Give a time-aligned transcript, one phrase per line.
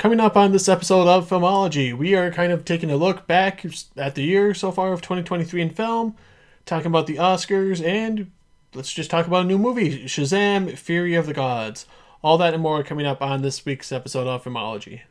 [0.00, 3.66] Coming up on this episode of Filmology, we are kind of taking a look back
[3.98, 6.16] at the year so far of 2023 in film,
[6.64, 8.30] talking about the Oscars, and
[8.72, 11.84] let's just talk about a new movie Shazam Fury of the Gods.
[12.24, 15.02] All that and more coming up on this week's episode of Filmology.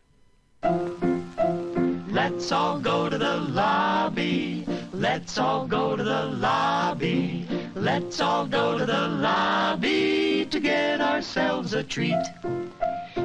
[2.11, 4.65] Let's all go to the lobby.
[4.91, 7.45] Let's all go to the lobby.
[7.75, 12.17] Let's all go to the lobby to get ourselves a treat.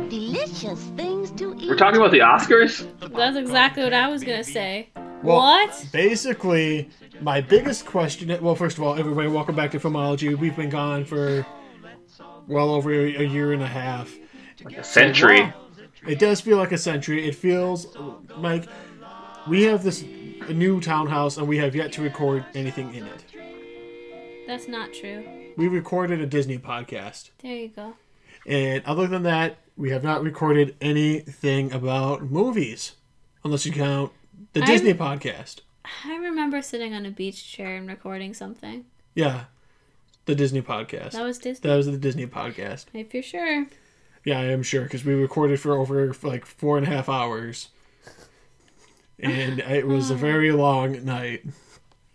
[0.08, 1.68] Delicious things to eat.
[1.68, 2.86] We're talking about the Oscars?
[3.14, 4.88] That's exactly what I was gonna say.
[5.22, 5.86] Well, what?
[5.92, 8.36] Basically, my biggest question.
[8.42, 10.36] Well, first of all, everybody, welcome back to Filmology.
[10.36, 11.46] We've been gone for
[12.48, 14.14] well over a, a year and a half.
[14.64, 15.42] Like a century.
[15.42, 15.54] Wow.
[16.06, 17.26] It does feel like a century.
[17.26, 17.96] It feels
[18.36, 18.66] like
[19.48, 20.04] we have this
[20.48, 23.24] new townhouse and we have yet to record anything in it.
[24.46, 25.24] That's not true.
[25.56, 27.30] We recorded a Disney podcast.
[27.38, 27.94] There you go.
[28.46, 32.92] And other than that, we have not recorded anything about movies.
[33.44, 34.12] Unless you count
[34.52, 35.60] the I'm- Disney podcast.
[36.04, 38.86] I remember sitting on a beach chair and recording something.
[39.14, 39.44] Yeah.
[40.24, 41.10] The Disney podcast.
[41.10, 41.68] That was Disney.
[41.68, 42.86] That was the Disney podcast.
[42.94, 43.66] If you're sure.
[44.24, 47.68] Yeah, I am sure because we recorded for over like four and a half hours,
[49.18, 51.44] and it was a very long night.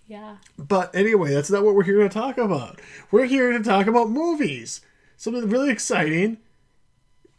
[0.07, 0.37] Yeah.
[0.57, 2.81] But anyway, that's not what we're here to talk about.
[3.11, 4.81] We're here to talk about movies.
[5.17, 6.37] Something really exciting.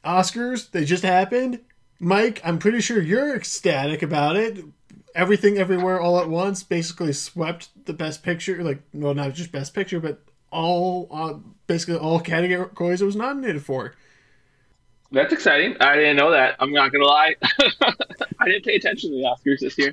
[0.04, 1.60] Oscars, they just happened.
[1.98, 4.64] Mike, I'm pretty sure you're ecstatic about it.
[5.14, 9.74] Everything Everywhere All at Once basically swept the best picture, like, well, not just best
[9.74, 11.34] picture, but all, uh,
[11.66, 13.94] basically all categories it was nominated for.
[15.12, 15.76] That's exciting.
[15.80, 16.54] I didn't know that.
[16.60, 17.34] I'm not gonna lie.
[18.38, 19.92] I didn't pay attention to the Oscars this year.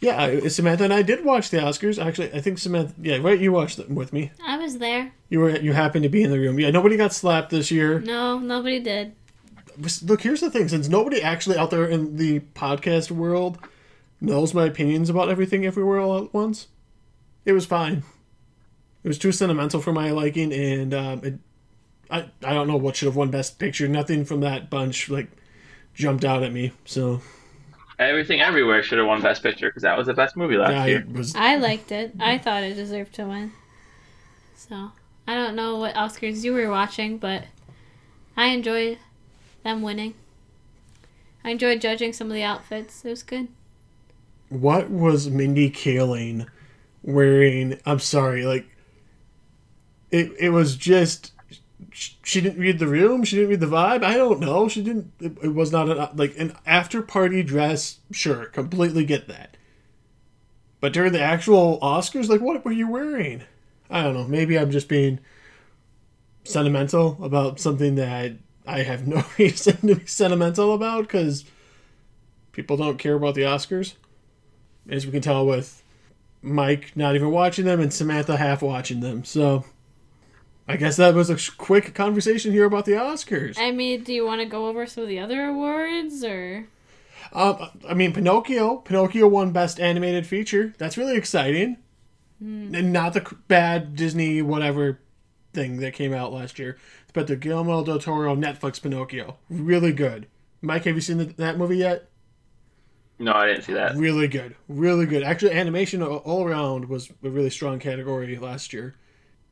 [0.00, 2.04] Yeah, Samantha and I did watch the Oscars.
[2.04, 4.32] Actually, I think Samantha, yeah, right, you watched them with me.
[4.44, 5.12] I was there.
[5.28, 6.58] You were, you happened to be in the room.
[6.58, 8.00] Yeah, nobody got slapped this year.
[8.00, 9.14] No, nobody did.
[10.02, 13.58] Look here's the thing since nobody actually out there in the podcast world
[14.20, 16.68] knows my opinions about everything everywhere all at once
[17.44, 18.02] it was fine
[19.04, 21.34] it was too sentimental for my liking and um, it,
[22.10, 25.28] I, I don't know what should have won best picture nothing from that bunch like
[25.94, 27.20] jumped out at me so
[27.98, 30.84] Everything Everywhere should have won Best Picture because that was the best movie last yeah,
[30.84, 31.06] year.
[31.10, 32.12] was I liked it.
[32.20, 33.52] I thought it deserved to win.
[34.54, 34.92] So,
[35.26, 37.44] I don't know what Oscars you were watching, but
[38.36, 38.98] I enjoyed
[39.66, 40.14] them winning.
[41.44, 43.04] I enjoyed judging some of the outfits.
[43.04, 43.48] It was good.
[44.48, 46.46] what was mindy kaling
[47.02, 47.78] wearing?
[47.84, 48.66] I'm sorry like
[50.10, 51.32] it, it was just
[51.92, 53.24] she didn't read the room?
[53.24, 54.02] She didn't read the vibe?
[54.02, 54.68] I don't know.
[54.68, 57.98] She didn't it, it was not an, like an after party dress?
[58.10, 59.56] Sure completely get that.
[60.80, 63.42] But during the actual oscars like what were you wearing?
[63.88, 64.26] I don't know.
[64.26, 65.20] Maybe i'm just being
[66.44, 71.44] sentimental about something that i have no reason to be sentimental about because
[72.52, 73.94] people don't care about the oscars
[74.88, 75.82] as we can tell with
[76.42, 79.24] Mike not even watching them and Samantha half watching them.
[79.24, 79.64] So
[80.68, 83.56] I guess that was a quick conversation here about the Oscars.
[83.58, 86.66] I mean, do you want to go over some of the other awards or?
[87.32, 88.78] Um, I mean, Pinocchio.
[88.78, 90.74] Pinocchio won Best Animated Feature.
[90.78, 91.78] That's really exciting.
[92.38, 95.00] And not the bad Disney whatever
[95.54, 96.76] thing that came out last year,
[97.16, 99.38] but the Guillermo del Toro Netflix Pinocchio.
[99.48, 100.26] Really good.
[100.60, 102.10] Mike, have you seen the, that movie yet?
[103.18, 103.96] No, I didn't see that.
[103.96, 105.22] Really good, really good.
[105.22, 108.96] Actually, animation all- all around was a really strong category last year.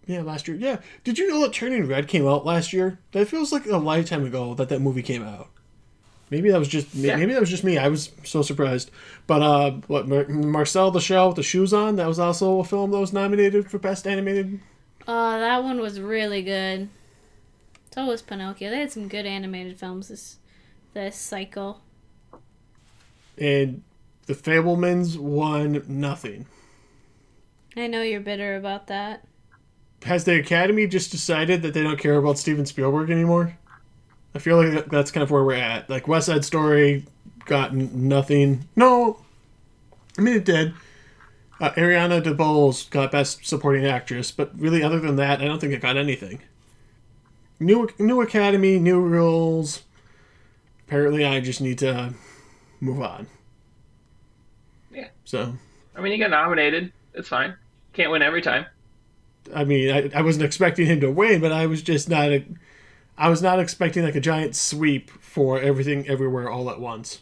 [0.07, 0.59] Yeah, last year.
[0.59, 0.81] Yeah.
[1.05, 2.99] Did you know that Turning Red came out last year?
[3.13, 5.49] That feels like a lifetime ago that that movie came out.
[6.29, 7.17] Maybe that was just Yeah.
[7.17, 7.79] maybe that was just me.
[7.79, 8.91] I was so surprised.
[9.27, 11.97] But uh, what Mar- Marcel the Shell with the shoes on?
[11.97, 14.61] That was also a film that was nominated for best animated.
[15.09, 16.91] Oh, that one was really good.
[17.95, 18.71] So was Pinocchio.
[18.71, 20.39] They had some good animated films this
[20.95, 21.81] this cycle.
[23.39, 23.85] And
[24.27, 26.47] the Fabelmans won nothing.
[27.77, 29.25] I know you're bitter about that.
[30.03, 33.57] Has the Academy just decided that they don't care about Steven Spielberg anymore?
[34.35, 35.89] I feel like that's kind of where we're at.
[35.89, 37.07] Like West Side Story
[37.45, 38.67] got nothing.
[38.75, 39.21] No,
[40.19, 40.75] I mean it did.
[41.61, 45.73] Uh, Ariana DeBose got Best Supporting Actress, but really, other than that, I don't think
[45.73, 46.41] it got anything.
[47.61, 49.83] New new Academy, new rules.
[50.87, 52.15] Apparently, I just need to
[52.81, 53.27] move on.
[54.91, 55.09] Yeah.
[55.25, 55.55] So,
[55.97, 56.93] I mean, he got nominated.
[57.15, 57.55] It's fine.
[57.93, 58.67] Can't win every time.
[59.55, 62.31] I mean, I, I wasn't expecting him to win, but I was just not.
[62.31, 62.45] A,
[63.17, 67.21] I was not expecting like a giant sweep for everything, everywhere, all at once.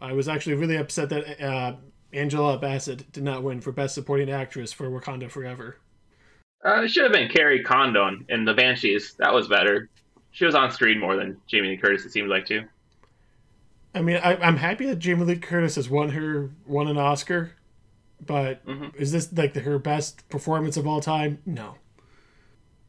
[0.00, 1.76] I was actually really upset that uh,
[2.12, 5.76] Angela Bassett did not win for Best Supporting Actress for Wakanda Forever.
[6.66, 9.14] Uh, it should have been Kerry Condon in The Banshees.
[9.18, 9.88] That was better.
[10.32, 12.64] She was on screen more than Jamie Lee Curtis, it seemed like, too.
[13.94, 17.52] I mean, I, I'm happy that Jamie Lee Curtis has won her won an Oscar,
[18.24, 18.60] but
[18.94, 21.38] is this like the, her best performance of all time?
[21.46, 21.76] No.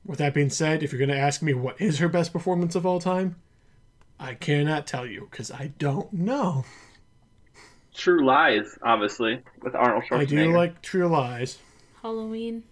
[0.05, 2.75] With that being said, if you're going to ask me what is her best performance
[2.75, 3.37] of all time,
[4.19, 6.65] I cannot tell you because I don't know.
[7.93, 10.21] True Lies, obviously, with Arnold Schwarzenegger.
[10.21, 11.59] I do like True Lies.
[12.01, 12.63] Halloween.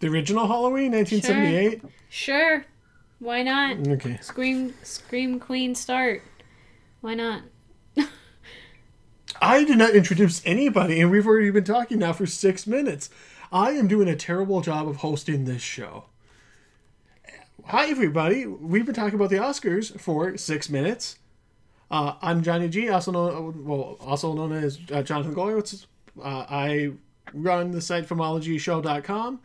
[0.00, 1.82] The original Halloween, 1978.
[2.08, 2.64] Sure.
[3.18, 3.86] Why not?
[3.86, 4.18] Okay.
[4.20, 6.22] Scream Scream Queen start.
[7.00, 7.42] Why not?
[9.40, 13.10] I did not introduce anybody, and we've already been talking now for six minutes.
[13.52, 16.04] I am doing a terrible job of hosting this show.
[17.66, 18.46] Hi, everybody.
[18.46, 21.18] We've been talking about the Oscars for six minutes.
[21.90, 25.86] Uh, I'm Johnny G, also known, well, also known as uh, Jonathan Goyowitz.
[26.20, 26.92] Uh, I
[27.32, 29.40] run the site filmologyshow.com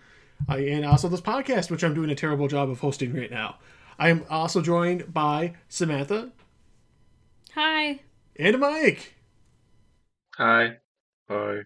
[0.49, 3.57] uh, and also this podcast, which I'm doing a terrible job of hosting right now.
[3.99, 6.31] I am also joined by Samantha
[7.53, 7.99] Hi.
[8.37, 9.13] and Mike.
[10.37, 10.77] Hi.
[11.29, 11.61] Hi.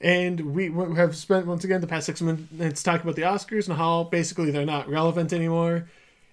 [0.00, 3.68] And we we have spent once again the past six minutes talking about the Oscars
[3.68, 5.88] and how basically they're not relevant anymore,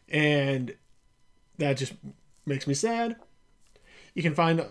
[0.07, 0.75] and
[1.57, 1.93] that just
[2.45, 3.15] makes me sad.
[4.13, 4.63] You can find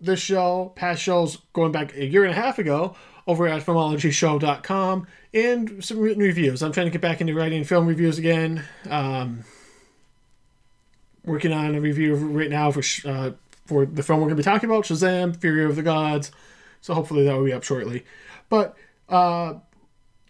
[0.00, 2.94] this show, past shows going back a year and a half ago,
[3.26, 6.62] over at filmologyshow.com and some written reviews.
[6.62, 8.64] I'm trying to get back into writing film reviews again.
[8.88, 9.44] Um,
[11.24, 13.32] working on a review right now for uh,
[13.66, 16.32] for the film we're going to be talking about, Shazam: Fury of the Gods.
[16.80, 18.04] So hopefully that will be up shortly.
[18.48, 18.76] But
[19.08, 19.54] uh,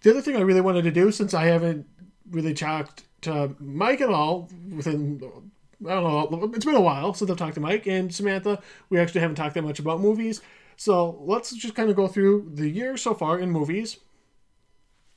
[0.02, 1.86] the other thing I really wanted to do, since I haven't
[2.30, 5.50] really talked to Mike at all within,
[5.86, 8.60] I don't know, it's been a while since I've talked to Mike and Samantha.
[8.90, 10.42] We actually haven't talked that much about movies.
[10.76, 13.98] So let's just kind of go through the year so far in movies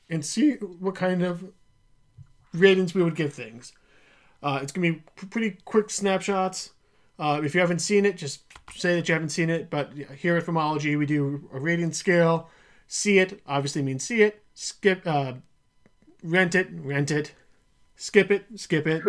[0.10, 1.52] and see what kind of
[2.54, 3.74] ratings we would give things.
[4.42, 6.72] Uh, it's going to be pretty quick snapshots.
[7.18, 8.42] Uh, if you haven't seen it, just
[8.76, 9.70] say that you haven't seen it.
[9.70, 12.50] But here at Filmology, we do a rating scale.
[12.88, 14.44] See it obviously means see it.
[14.54, 15.34] Skip, uh,
[16.24, 17.34] rent it, rent it.
[17.96, 19.04] Skip it, skip it.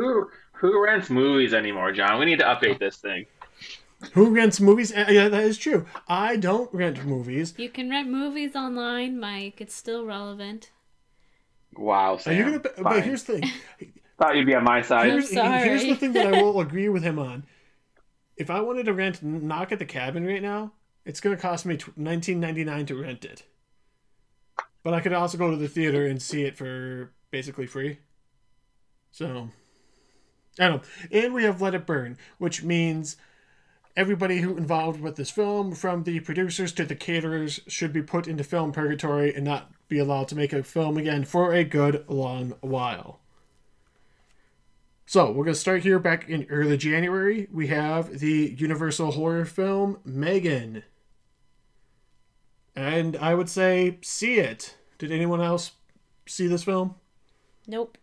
[0.65, 2.19] Who rents movies anymore, John?
[2.19, 3.27] We need to update this thing.
[4.13, 4.93] Who rents movies?
[4.93, 5.85] Uh, Yeah, that is true.
[6.09, 7.53] I don't rent movies.
[7.59, 9.61] You can rent movies online, Mike.
[9.61, 10.71] It's still relevant.
[11.77, 12.37] Wow, Are Sam.
[12.37, 12.83] you gonna?
[12.83, 13.51] But here's the thing.
[14.19, 15.11] Thought you'd be on my side.
[15.11, 15.65] Here's, sorry.
[15.69, 17.45] here's the thing that I will agree with him on.
[18.37, 20.73] If I wanted to rent Knock at the Cabin right now,
[21.05, 23.43] it's going to cost me nineteen ninety nine to rent it.
[24.83, 27.99] But I could also go to the theater and see it for basically free.
[29.13, 29.51] So,
[30.59, 30.81] I know.
[31.11, 33.17] And we have Let It Burn, which means
[33.97, 38.27] everybody who involved with this film, from the producers to the caterers, should be put
[38.27, 42.05] into film purgatory and not be allowed to make a film again for a good
[42.09, 43.21] long while.
[45.06, 47.47] So we're gonna start here back in early January.
[47.53, 50.83] We have the Universal horror film M3GAN,
[52.75, 54.77] and I would say see it.
[54.99, 55.73] Did anyone else
[56.27, 56.95] see this film?
[57.67, 57.99] Nope.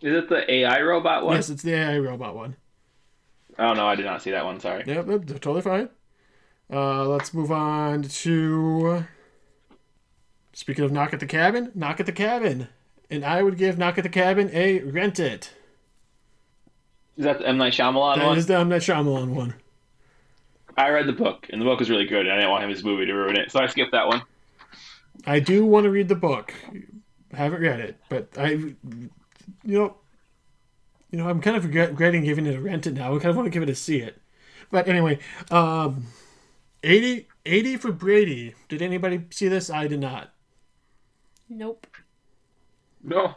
[0.00, 1.36] Is it the AI robot one?
[1.36, 2.56] Yes, it's the AI robot one.
[3.58, 4.60] Oh no, I did not see that one.
[4.60, 4.84] Sorry.
[4.86, 5.88] Yep, yep, totally fine.
[6.70, 9.04] Uh, let's move on to.
[10.52, 12.68] Speaking of Knock at the Cabin, Knock at the Cabin,
[13.10, 15.52] and I would give Knock at the Cabin a rent it.
[17.16, 18.34] Is that the M Night Shyamalan That one?
[18.34, 19.54] That is the M Night Shyamalan one.
[20.76, 22.70] I read the book, and the book was really good, and I didn't want him
[22.70, 24.22] his movie to ruin it, so I skipped that one.
[25.26, 26.52] I do want to read the book.
[27.32, 28.74] I haven't read it, but I,
[29.64, 29.96] you know,
[31.10, 33.14] you know, I'm kind of regretting giving it a rent it now.
[33.14, 34.20] I kind of want to give it a see it.
[34.70, 35.18] But anyway,
[35.50, 36.06] um,
[36.82, 38.54] 80, 80 for Brady.
[38.68, 39.70] Did anybody see this?
[39.70, 40.32] I did not.
[41.48, 41.86] Nope.
[43.02, 43.36] No.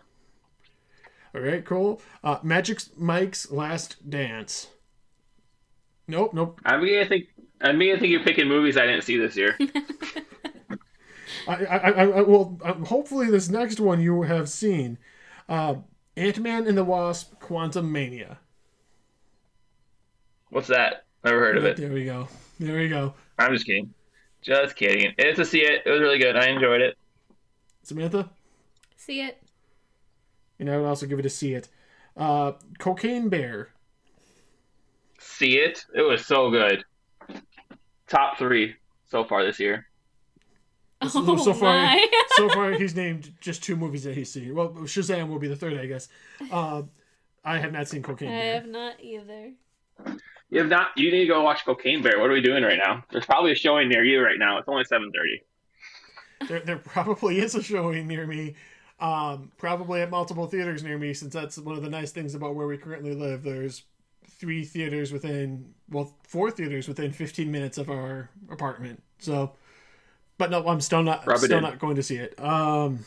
[1.35, 2.01] All right, cool.
[2.23, 4.67] Uh, Magic Mike's Last Dance.
[6.07, 6.59] Nope, nope.
[6.65, 7.27] I'm beginning to think.
[7.61, 9.55] I'm beginning to think you're picking movies I didn't see this year.
[11.47, 14.97] I, I, I, I well, um, hopefully this next one you have seen.
[15.47, 15.75] Uh,
[16.19, 18.37] Ant Man and the Wasp: Quantumania.
[20.49, 21.05] What's that?
[21.23, 21.77] Never heard of it.
[21.77, 22.27] There we go.
[22.59, 23.13] There we go.
[23.37, 23.93] I'm just kidding.
[24.41, 25.13] Just kidding.
[25.17, 25.83] It's to see it.
[25.85, 26.35] It was really good.
[26.35, 26.97] I enjoyed it.
[27.83, 28.29] Samantha.
[28.97, 29.41] See it.
[30.59, 31.69] And I would also give it a see it.
[32.17, 33.69] Uh, Cocaine Bear.
[35.19, 35.85] See it.
[35.95, 36.83] It was so good.
[38.07, 38.75] Top three
[39.07, 39.87] so far this year.
[41.07, 42.07] So, Oh so far, my.
[42.31, 44.53] so far he's named just two movies that he's seen.
[44.53, 46.09] Well, Shazam will be the third, I guess.
[46.51, 46.83] Uh,
[47.45, 48.37] I have not seen Cocaine Bear.
[48.37, 48.53] I Bear.
[48.55, 49.51] have not either.
[50.49, 50.87] You have not.
[50.97, 52.19] You need to go watch Cocaine Bear.
[52.19, 53.03] What are we doing right now?
[53.11, 54.57] There's probably a showing near you right now.
[54.57, 56.47] It's only 7:30.
[56.47, 58.55] There, there probably is a showing near me.
[58.99, 62.55] Um, probably at multiple theaters near me, since that's one of the nice things about
[62.55, 63.43] where we currently live.
[63.43, 63.83] There's
[64.27, 69.01] three theaters within well four theaters within 15 minutes of our apartment.
[69.19, 69.53] So,
[70.39, 72.33] but no, I'm still not Rub still not going to see it.
[72.43, 73.05] Um,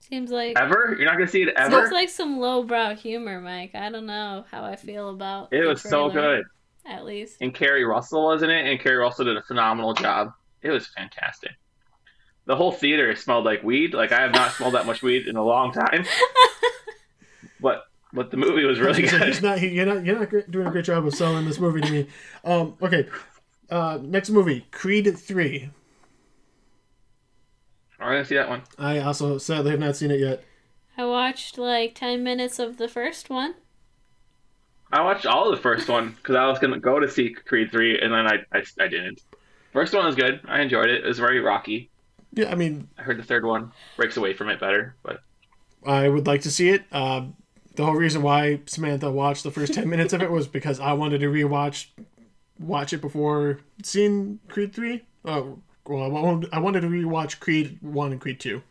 [0.00, 0.96] Seems like Ever?
[0.98, 1.82] You're not gonna see it ever?
[1.82, 3.74] seems like some lowbrow humor, Mike.
[3.74, 6.44] I don't know how I feel about it the was so good.
[6.84, 7.36] At least.
[7.40, 10.32] And Keri Russell was in it, and Keri Russell did a phenomenal job.
[10.62, 11.52] It was fantastic.
[12.46, 13.94] The whole theater smelled like weed.
[13.94, 16.04] Like I have not smelled that much weed in a long time.
[17.62, 19.42] But but the movie was really he's good.
[19.42, 22.06] not you're not you're not doing a great job of selling this movie to me.
[22.44, 23.06] Um, okay,
[23.70, 25.70] uh, next movie, Creed three.
[28.00, 28.62] I'm gonna see that one.
[28.78, 30.42] I also sadly have not seen it yet.
[30.96, 33.54] I watched like ten minutes of the first one.
[34.92, 37.70] I watched all of the first one because I was gonna go to see Creed
[37.70, 39.20] three, and then I, I I didn't.
[39.72, 40.40] First one was good.
[40.48, 41.04] I enjoyed it.
[41.04, 41.90] It was very rocky.
[42.32, 45.20] Yeah, I mean, I heard the third one breaks away from it better, but
[45.84, 46.84] I would like to see it.
[46.92, 47.36] Um,
[47.74, 50.92] the whole reason why Samantha watched the first ten minutes of it was because I
[50.92, 51.86] wanted to rewatch,
[52.58, 55.04] watch it before seeing Creed three.
[55.24, 58.62] Oh, well, I wanted, I wanted to rewatch Creed one and Creed two.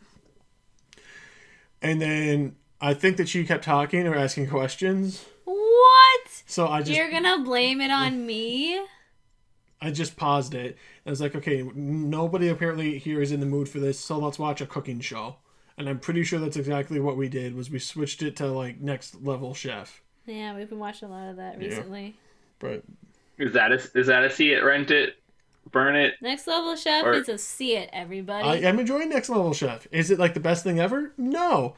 [1.81, 6.43] And then I think that she kept talking or asking questions, What?
[6.45, 8.79] so I just You're gonna blame it on me?
[9.81, 10.77] I just paused it.
[11.05, 14.37] I was like, okay, nobody apparently here is in the mood for this, so let's
[14.37, 15.37] watch a cooking show.
[15.77, 17.55] And I'm pretty sure that's exactly what we did.
[17.55, 20.01] Was we switched it to like next level chef.
[20.25, 22.17] Yeah, we've been watching a lot of that recently.
[22.59, 22.83] But
[23.37, 25.15] is that a is that a see it, rent it,
[25.71, 26.15] burn it?
[26.21, 28.47] Next level chef Or- is a see it, everybody.
[28.47, 29.87] I am enjoying next level chef.
[29.91, 31.13] Is it like the best thing ever?
[31.17, 31.75] No,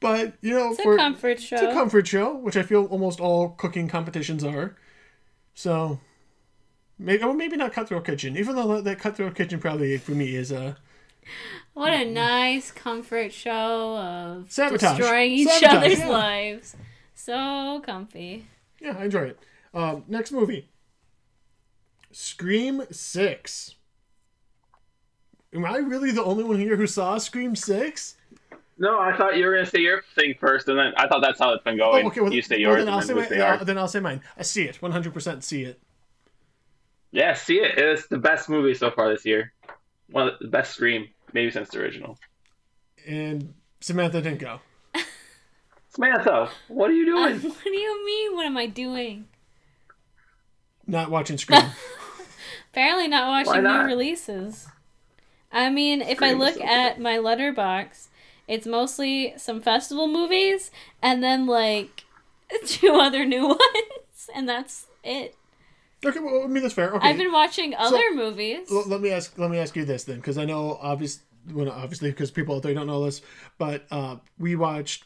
[0.00, 1.56] but you know, it's for a comfort show.
[1.56, 4.76] it's a comfort show, which I feel almost all cooking competitions are.
[5.54, 6.00] So
[6.98, 10.50] maybe well, maybe not cutthroat kitchen, even though that cutthroat kitchen probably for me is
[10.52, 10.76] a
[11.72, 14.98] What a nice comfort show of Sabotage.
[14.98, 16.08] destroying each Sabotage, other's yeah.
[16.08, 16.76] lives.
[17.14, 18.46] So comfy.
[18.80, 19.38] Yeah, I enjoy it.
[19.72, 20.68] Um, next movie
[22.14, 23.74] Scream 6.
[25.52, 28.16] Am I really the only one here who saw Scream 6?
[28.78, 31.40] No, I thought you were gonna say your thing first, and then I thought that's
[31.40, 32.04] how it's been going.
[32.04, 32.20] Oh, okay.
[32.20, 33.98] Well, you say well, yours, then, I'll and say my, say uh, then I'll say
[33.98, 34.20] mine.
[34.36, 34.78] I see it.
[34.80, 35.80] 100% see it.
[37.10, 37.78] Yeah, see it.
[37.78, 39.52] It's the best movie so far this year.
[40.10, 42.16] One of the best Scream, maybe since the original.
[43.06, 44.60] And Samantha didn't go.
[45.88, 47.40] Samantha, what are you doing?
[47.40, 48.36] what do you mean?
[48.36, 49.26] What am I doing?
[50.86, 51.62] Not watching Scream.
[52.74, 53.82] Apparently not watching not?
[53.82, 54.66] new releases.
[55.52, 58.08] I mean, if I Scream is look so at my Letterboxd,
[58.48, 62.02] it's mostly some festival movies and then like
[62.66, 65.36] two other new ones, and that's it.
[66.04, 66.92] okay, well, I mean that's fair.
[66.94, 67.08] Okay.
[67.08, 68.66] I've been watching other movies.
[68.72, 69.38] L- let me ask.
[69.38, 71.20] Let me ask you this then, because I know obvious,
[71.52, 73.22] well, obviously, because people out there don't know this,
[73.56, 75.04] but uh, we watched.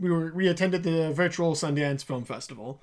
[0.00, 2.82] We were we attended the virtual Sundance Film Festival.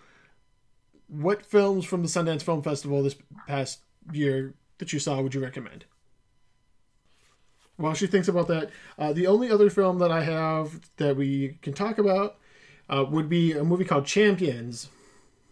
[1.12, 3.82] What films from the Sundance Film Festival this past
[4.14, 5.84] year that you saw would you recommend?
[7.76, 11.58] While she thinks about that, uh, the only other film that I have that we
[11.62, 12.38] can talk about
[12.90, 14.88] uh, would be a movie called Champions,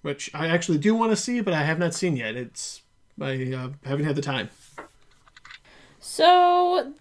[0.02, 2.38] which I actually do want to see, but I have not seen yet.
[2.38, 2.84] It's
[3.20, 4.50] I uh, haven't had the time.
[6.00, 6.94] So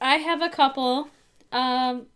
[0.00, 1.08] I have a couple.
[1.50, 2.06] Um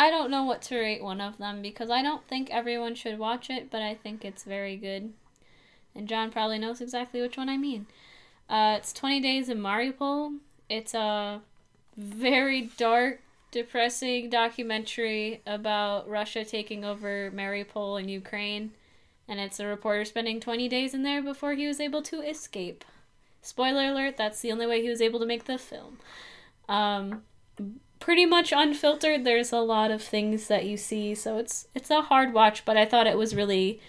[0.00, 3.18] I don't know what to rate one of them because I don't think everyone should
[3.18, 5.12] watch it, but I think it's very good.
[5.94, 7.84] And John probably knows exactly which one I mean.
[8.48, 10.38] Uh, it's 20 Days in Mariupol.
[10.70, 11.42] It's a
[11.98, 18.70] very dark, depressing documentary about Russia taking over Mariupol in Ukraine.
[19.28, 22.86] And it's a reporter spending 20 days in there before he was able to escape.
[23.42, 25.98] Spoiler alert, that's the only way he was able to make the film.
[26.70, 27.24] Um,
[28.00, 29.24] pretty much unfiltered.
[29.24, 32.76] There's a lot of things that you see, so it's it's a hard watch, but
[32.76, 33.80] I thought it was really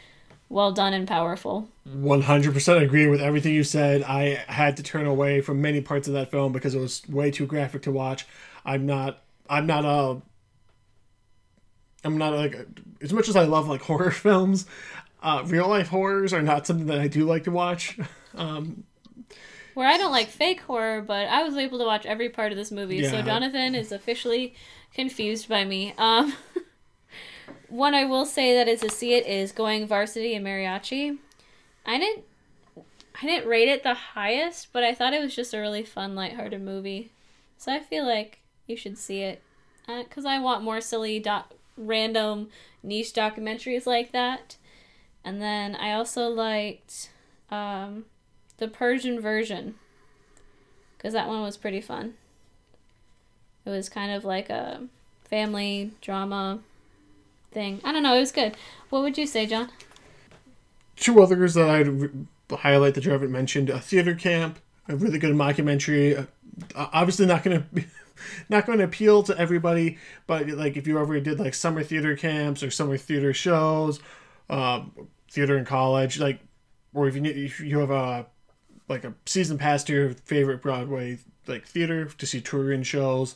[0.50, 1.70] well done and powerful.
[1.86, 4.04] One hundred percent agree with everything you said.
[4.04, 7.32] I had to turn away from many parts of that film because it was way
[7.32, 8.28] too graphic to watch.
[8.66, 9.24] I'm not.
[9.50, 10.22] I'm not a.
[12.04, 12.68] I'm not like
[13.02, 14.66] as much as I love like horror films.
[15.24, 17.98] Uh, real life horrors are not something that I do like to watch.
[18.34, 18.86] Um,
[19.74, 22.58] Where I don't like fake horror, but I was able to watch every part of
[22.58, 24.54] this movie, so Jonathan is officially
[24.94, 25.94] confused by me.
[25.98, 26.34] Um,
[27.70, 31.18] one I will say that is a see it is going varsity and mariachi.
[31.86, 32.26] I didn't
[33.22, 36.16] I didn't rate it the highest, but I thought it was just a really fun,
[36.16, 37.12] lighthearted movie.
[37.58, 39.42] So I feel like you should see it
[39.86, 42.50] because I want more silly, doc- random,
[42.82, 44.58] niche documentaries like that.
[45.24, 47.12] And then I also liked
[47.52, 48.06] um,
[48.62, 49.76] the Persian version
[50.96, 52.14] because that one was pretty fun.
[53.66, 54.88] It was kind of like a
[55.26, 56.60] family drama
[57.52, 57.82] thing.
[57.84, 58.16] I don't know.
[58.16, 58.56] It was good.
[58.90, 59.70] What would you say, John?
[61.02, 62.10] two others that I'd re-
[62.52, 66.28] highlight that you haven't mentioned: a theater camp, a really good mockumentary.
[66.76, 67.84] Uh, obviously, not going to
[68.48, 72.16] not going to appeal to everybody, but like if you ever did like summer theater
[72.16, 74.00] camps or summer theater shows,
[74.50, 76.40] um, theater in college, like,
[76.94, 78.28] or if you if you have a
[78.92, 81.18] like a season pass to your favorite Broadway
[81.48, 83.36] like theater to see touring shows.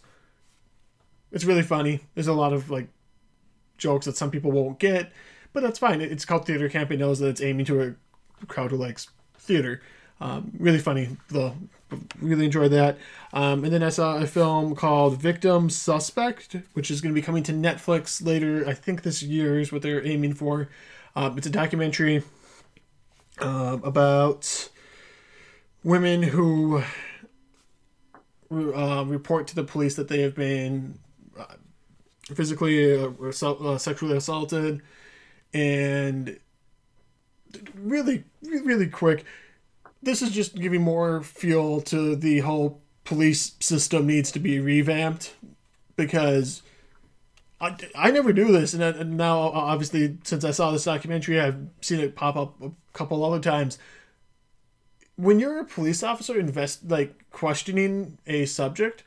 [1.32, 2.02] It's really funny.
[2.14, 2.90] There's a lot of like
[3.78, 5.12] jokes that some people won't get,
[5.54, 6.02] but that's fine.
[6.02, 6.92] It's called theater camp.
[6.92, 9.82] It knows that it's aiming to a crowd who likes theater.
[10.22, 11.56] Um, really funny though.
[12.20, 12.98] Really enjoyed that.
[13.34, 17.26] Um, and then I saw a film called Victim Suspect, which is going to be
[17.26, 18.68] coming to Netflix later.
[18.68, 20.70] I think this year is what they're aiming for.
[21.16, 22.24] Um, it's a documentary
[23.40, 24.70] um, about
[25.86, 26.84] women who
[28.52, 31.00] uh, report to the police that they have been
[31.40, 31.46] uh,
[32.34, 34.82] physically or uh, sexually assaulted.
[35.54, 36.40] And
[37.76, 39.24] really really quick
[40.04, 45.34] this is just giving more fuel to the whole police system needs to be revamped
[45.96, 46.62] because
[47.62, 48.74] I, I never knew this.
[48.74, 52.62] And, I- and now obviously since i saw this documentary i've seen it pop up
[52.62, 53.78] a couple other times
[55.16, 59.04] when you're a police officer invest like questioning a subject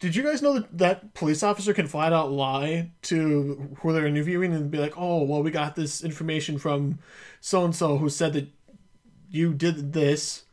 [0.00, 4.06] did you guys know that that police officer can flat out lie to who they're
[4.06, 6.98] interviewing and be like oh well we got this information from
[7.40, 8.48] so and so who said that
[9.30, 10.44] you did this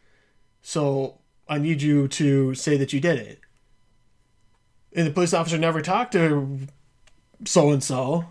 [0.61, 3.39] so i need you to say that you did it.
[4.93, 6.67] And the police officer never talked to
[7.45, 8.25] so and so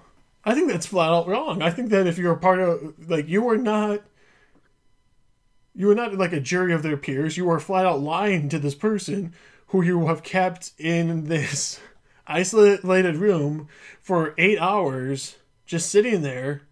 [0.44, 1.60] i think that's flat out wrong.
[1.60, 4.02] I think that if you're a part of like you are not
[5.78, 7.36] you are not like a jury of their peers.
[7.36, 9.32] You are flat out lying to this person
[9.68, 11.78] who you have kept in this
[12.26, 13.68] isolated room
[14.00, 16.62] for eight hours, just sitting there,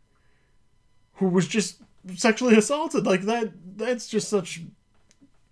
[1.14, 1.76] who was just
[2.16, 3.06] sexually assaulted.
[3.06, 4.62] Like that, that's just such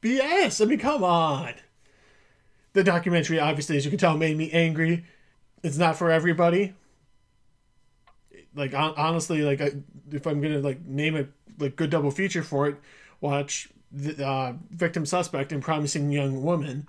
[0.02, 0.60] BS.
[0.60, 1.54] I mean, come on.
[2.72, 5.04] The documentary, obviously, as you can tell, made me angry.
[5.62, 6.74] It's not for everybody.
[8.56, 9.60] Like honestly, like
[10.10, 11.26] if I'm gonna like name a
[11.60, 12.76] like good double feature for it,
[13.20, 16.88] watch the uh, victim suspect and promising young woman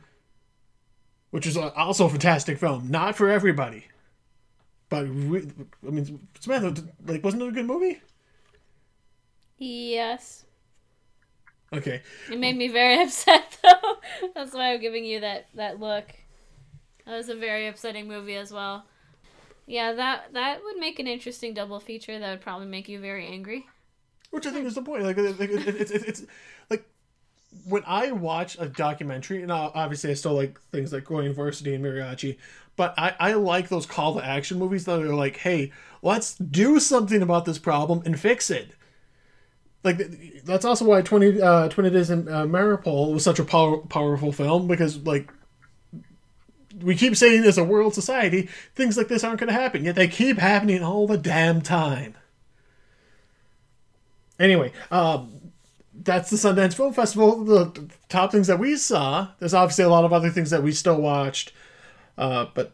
[1.32, 3.86] which is also a fantastic film not for everybody
[4.90, 5.48] but re-
[5.88, 8.00] i mean samantha like wasn't it a good movie
[9.58, 10.46] Yes.
[11.74, 13.98] okay It made me very upset though.
[14.36, 16.14] That's why I'm giving you that that look.
[17.06, 18.86] That was a very upsetting movie as well.
[19.66, 22.20] Yeah, that that would make an interesting double feature.
[22.20, 23.66] That would probably make you very angry.
[24.32, 25.04] Which i think is the point.
[25.04, 26.24] Like, like it, it, it's it's it's
[26.70, 26.88] like
[27.68, 31.84] when i watch a documentary and obviously i still like things like going university and
[31.84, 32.38] mariachi
[32.76, 35.72] but I, I like those call to action movies that are like hey
[36.06, 38.72] let's do something about this problem and fix it.
[39.84, 43.78] Like that's also why 20 uh 20 days in uh, Mariupol was such a power,
[43.78, 45.32] powerful film because like
[46.82, 49.96] we keep saying as a world society things like this aren't going to happen yet
[49.96, 52.16] they keep happening all the damn time
[54.40, 55.32] anyway um
[56.04, 60.06] that's the sundance film festival the top things that we saw there's obviously a lot
[60.06, 61.52] of other things that we still watched
[62.18, 62.74] uh but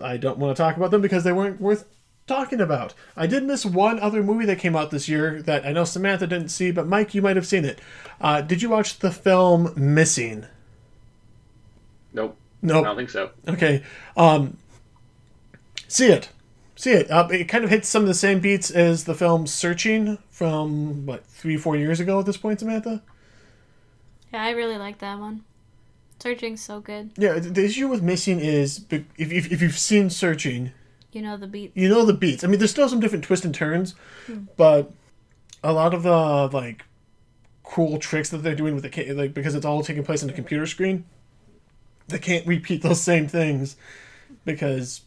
[0.00, 1.84] i don't want to talk about them because they weren't worth
[2.26, 5.72] talking about i did miss one other movie that came out this year that i
[5.72, 7.80] know samantha didn't see but mike you might have seen it
[8.20, 10.46] uh did you watch the film missing
[12.12, 12.36] Nope.
[12.60, 12.84] Nope.
[12.84, 13.30] I don't think so.
[13.48, 13.82] Okay.
[14.16, 14.56] Um,
[15.88, 16.28] see it.
[16.82, 17.08] See it.
[17.12, 21.06] Uh, it kind of hits some of the same beats as the film Searching from,
[21.06, 23.00] what, three, four years ago at this point, Samantha?
[24.34, 25.44] Yeah, I really like that one.
[26.18, 27.12] Searching's so good.
[27.16, 30.72] Yeah, the issue with Missing is if, if, if you've seen Searching,
[31.12, 31.70] You know the beat.
[31.76, 32.42] you know the beats.
[32.42, 33.94] I mean, there's still some different twists and turns,
[34.56, 34.90] but
[35.62, 36.84] a lot of the, like,
[37.62, 40.32] cool tricks that they're doing with the, like, because it's all taking place on a
[40.32, 41.04] computer screen,
[42.08, 43.76] they can't repeat those same things
[44.44, 45.02] because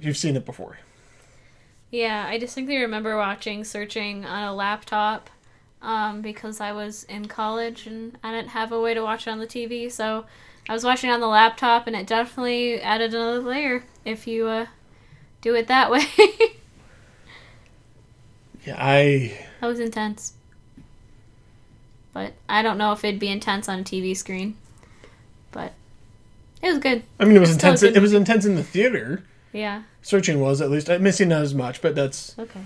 [0.00, 0.78] you've seen it before.
[1.90, 5.30] Yeah, I distinctly remember watching Searching on a laptop
[5.80, 9.30] um, because I was in college and I didn't have a way to watch it
[9.30, 9.90] on the TV.
[9.90, 10.26] So
[10.68, 14.46] I was watching it on the laptop, and it definitely added another layer if you
[14.48, 14.66] uh,
[15.40, 16.04] do it that way.
[18.66, 19.46] Yeah, I.
[19.60, 20.34] that was intense.
[22.12, 24.58] But I don't know if it'd be intense on a TV screen.
[25.52, 25.72] But
[26.60, 27.04] it was good.
[27.18, 27.96] I mean, it was still a intense.
[27.96, 29.24] It was intense in the theater.
[29.58, 29.82] Yeah.
[30.02, 30.88] Searching was at least.
[30.88, 32.60] Uh, Missing not as much, but that's Okay.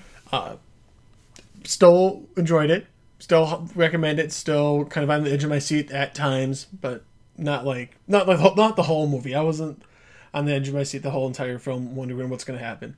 [1.64, 2.86] still enjoyed it.
[3.18, 4.32] Still recommend it.
[4.32, 7.04] Still kind of on the edge of my seat at times, but
[7.36, 9.34] not like not like not the whole movie.
[9.34, 9.82] I wasn't
[10.34, 12.96] on the edge of my seat the whole entire film, wondering what's going to happen.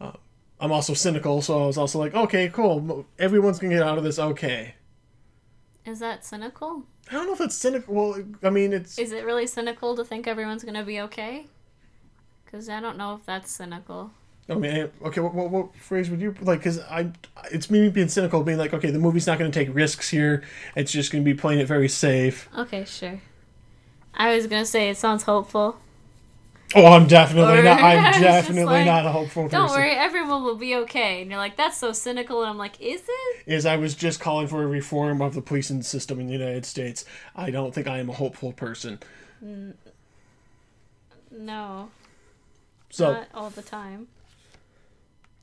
[0.00, 0.12] Uh,
[0.60, 3.06] I'm also cynical, so I was also like, okay, cool.
[3.18, 4.74] Everyone's gonna get out of this okay.
[5.84, 6.84] Is that cynical?
[7.10, 7.94] I don't know if it's cynical.
[7.94, 11.46] Well, I mean, it's Is it really cynical to think everyone's gonna be okay?
[12.46, 14.12] Because I don't know if that's cynical.
[14.48, 15.20] I mean, eh, okay.
[15.20, 16.60] What, what, what phrase would you like?
[16.60, 17.10] Because I,
[17.50, 20.42] it's me being cynical, being like, okay, the movie's not going to take risks here.
[20.76, 22.48] It's just going to be playing it very safe.
[22.56, 23.20] Okay, sure.
[24.16, 25.76] I was gonna say it sounds hopeful.
[26.74, 27.80] Oh, I'm definitely Or- not.
[27.82, 29.58] I'm definitely like, not a hopeful person.
[29.60, 31.20] Don't worry, everyone will be okay.
[31.22, 32.40] And you're like, that's so cynical.
[32.40, 33.42] And I'm like, is it?
[33.46, 36.64] Is I was just calling for a reform of the policing system in the United
[36.64, 37.04] States.
[37.36, 38.98] I don't think I am a hopeful person.
[41.30, 41.90] No,
[42.96, 44.08] So, not all the time.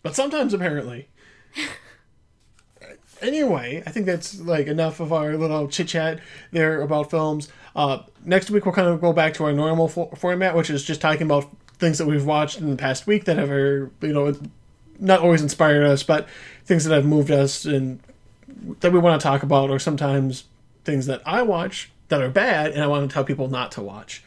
[0.01, 1.07] but sometimes apparently.
[3.21, 6.19] anyway, I think that's like enough of our little chit chat
[6.51, 7.49] there about films.
[7.75, 10.83] Uh, next week we'll kind of go back to our normal fo- format, which is
[10.83, 14.13] just talking about things that we've watched in the past week that have, uh, you
[14.13, 14.35] know,
[14.99, 16.27] not always inspired us, but
[16.65, 17.99] things that have moved us and
[18.79, 20.45] that we want to talk about, or sometimes
[20.85, 23.81] things that I watch that are bad and I want to tell people not to
[23.81, 24.23] watch.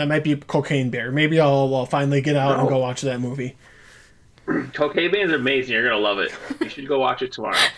[0.00, 1.12] That might be Cocaine Bear.
[1.12, 3.54] Maybe I'll, I'll finally get out and go watch that movie.
[4.72, 5.74] Cocaine Bear is amazing.
[5.74, 6.32] You're gonna love it.
[6.58, 7.56] You should go watch it tomorrow.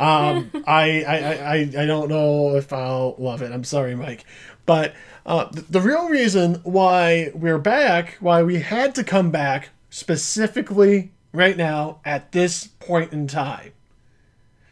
[0.00, 3.52] Um, I, I, I, I don't know if I'll love it.
[3.52, 4.24] I'm sorry, Mike.
[4.64, 4.94] But
[5.26, 11.12] uh, th- the real reason why we're back, why we had to come back specifically
[11.34, 13.72] right now at this point in time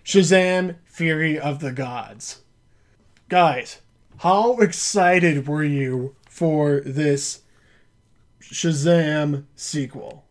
[0.03, 2.40] Shazam Fury of the Gods.
[3.29, 3.83] Guys,
[4.20, 7.42] how excited were you for this
[8.40, 10.24] Shazam sequel?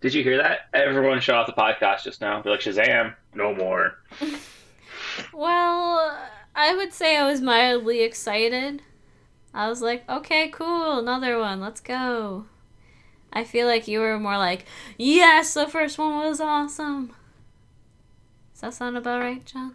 [0.00, 0.60] Did you hear that?
[0.72, 2.40] Everyone shut off the podcast just now.
[2.40, 3.98] Be like Shazam, no more.
[5.32, 6.16] Well,
[6.54, 8.82] I would say I was mildly excited.
[9.52, 12.46] I was like, okay, cool, another one, let's go.
[13.32, 14.64] I feel like you were more like,
[14.96, 17.08] yes, the first one was awesome.
[18.52, 19.74] Does that sound about right, John?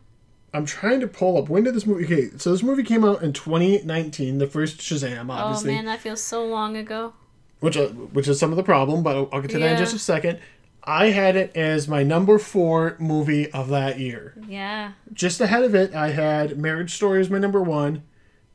[0.53, 2.05] I'm trying to pull up when did this movie?
[2.05, 5.71] Okay, so this movie came out in 2019, the first Shazam, obviously.
[5.71, 7.13] Oh man, that feels so long ago.
[7.59, 9.77] which uh, which is some of the problem, but I'll, I'll get to that in
[9.77, 10.39] just a second.
[10.83, 14.33] I had it as my number four movie of that year.
[14.47, 14.91] Yeah.
[15.13, 18.03] Just ahead of it, I had Marriage Story as my number one,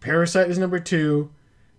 [0.01, 1.31] Parasite is number two,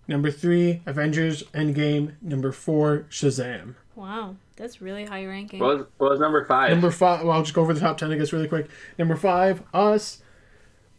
[0.08, 3.76] number three, Avengers Endgame, number four, Shazam.
[3.94, 5.58] Wow, that's really high ranking.
[5.58, 6.70] What was, what was number five?
[6.70, 8.68] Number five, well, I'll just go over the top 10, I guess, really quick.
[8.98, 10.22] Number five, Us.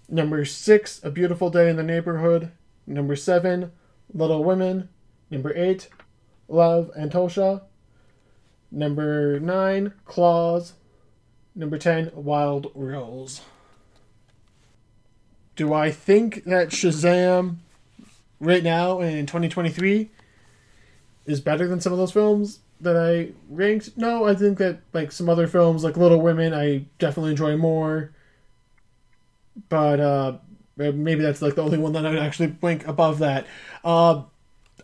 [0.10, 2.52] Number six, A Beautiful Day in the Neighborhood.
[2.88, 3.72] Number seven,
[4.14, 4.90] Little Women.
[5.30, 5.90] Number eight,
[6.48, 7.62] Love, Antosha.
[8.72, 10.74] Number nine, Klaus.
[11.54, 13.42] Number 10, Wild Rose.
[15.56, 17.58] Do I think that Shazam
[18.40, 20.10] right now in 2023
[21.26, 23.98] is better than some of those films that I ranked?
[23.98, 28.12] No, I think that like some other films like Little Women I definitely enjoy more.
[29.70, 30.38] But uh
[30.78, 33.46] maybe that's like the only one that I would actually rank above that.
[33.84, 34.24] Uh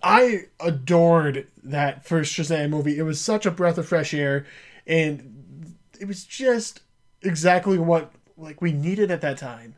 [0.03, 2.97] I adored that first Shazam movie.
[2.97, 4.45] It was such a breath of fresh air
[4.85, 6.81] and it was just
[7.21, 9.75] exactly what like we needed at that time.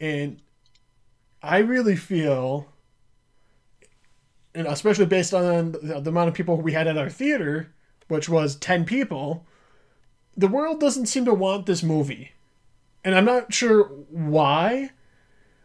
[0.00, 0.40] And
[1.42, 2.68] I really feel
[4.58, 7.72] and especially based on the, amount of people we had at our theater,
[8.08, 9.46] which was 10 people,
[10.36, 12.32] the world doesn't seem to want this movie.
[13.04, 14.90] And I'm not sure why.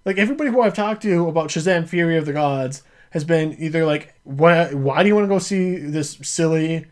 [0.06, 3.84] Like, everybody who I've talked to about Shazam Fury of the Gods has been either
[3.84, 6.86] like, why, why do you want to go see this silly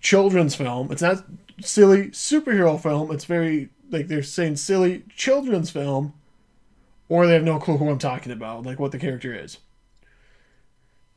[0.00, 0.90] children's film?
[0.90, 1.24] It's not
[1.60, 3.12] silly superhero film.
[3.12, 6.14] It's very, like, they're saying silly children's film.
[7.08, 9.58] Or they have no clue who I'm talking about, like what the character is.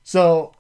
[0.09, 0.53] So,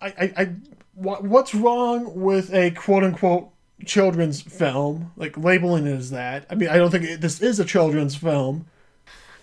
[0.00, 0.50] I, I, I
[0.94, 3.50] what, what's wrong with a quote unquote
[3.84, 5.12] children's film?
[5.14, 6.46] Like labeling it as that.
[6.48, 8.64] I mean, I don't think it, this is a children's film.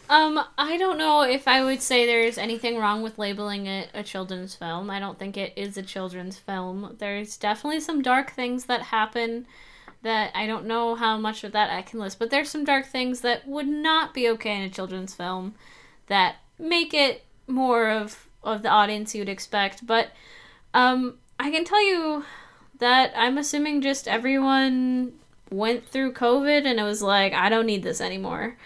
[0.10, 4.02] Um, I don't know if I would say there's anything wrong with labeling it a
[4.02, 4.90] children's film.
[4.90, 6.96] I don't think it is a children's film.
[6.98, 9.46] There's definitely some dark things that happen
[10.02, 12.88] that I don't know how much of that I can list, but there's some dark
[12.88, 15.54] things that would not be okay in a children's film
[16.08, 19.86] that make it more of of the audience you'd expect.
[19.86, 20.12] But
[20.74, 22.26] um, I can tell you
[22.80, 25.14] that I'm assuming just everyone
[25.52, 28.58] went through COVID and it was like, I don't need this anymore.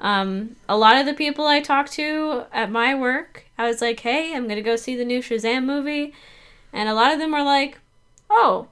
[0.00, 4.00] Um, a lot of the people I talked to at my work, I was like,
[4.00, 6.14] hey, I'm gonna go see the new Shazam movie.
[6.72, 7.78] And a lot of them were like,
[8.30, 8.68] oh,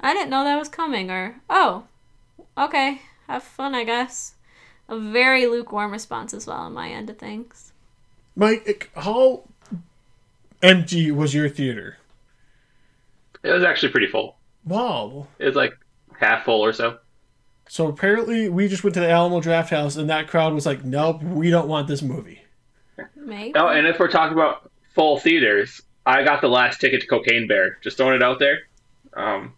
[0.00, 1.84] I didn't know that was coming, or oh,
[2.56, 4.34] okay, have fun, I guess.
[4.88, 7.71] A very lukewarm response as well on my end of things.
[8.34, 9.44] Mike, how
[10.62, 11.98] empty was your theater?
[13.42, 14.36] It was actually pretty full.
[14.64, 15.26] Wow.
[15.38, 15.74] It was like
[16.18, 16.98] half full or so.
[17.68, 21.22] So apparently, we just went to the Alamo Drafthouse, and that crowd was like, "Nope,
[21.22, 22.42] we don't want this movie."
[23.16, 23.52] Maybe.
[23.56, 27.46] Oh, and if we're talking about full theaters, I got the last ticket to Cocaine
[27.48, 27.78] Bear.
[27.82, 28.60] Just throwing it out there.
[29.14, 29.54] Um,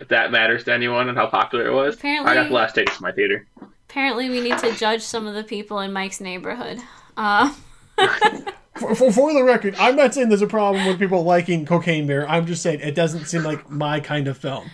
[0.00, 2.74] if that matters to anyone and how popular it was, Apparently- I got the last
[2.74, 3.46] tickets to my theater.
[3.88, 6.80] Apparently, we need to judge some of the people in Mike's neighborhood.
[7.16, 7.52] Uh,
[8.78, 12.06] For, for, for the record, I'm not saying there's a problem with people liking Cocaine
[12.06, 12.28] Bear.
[12.28, 14.70] I'm just saying it doesn't seem like my kind of film.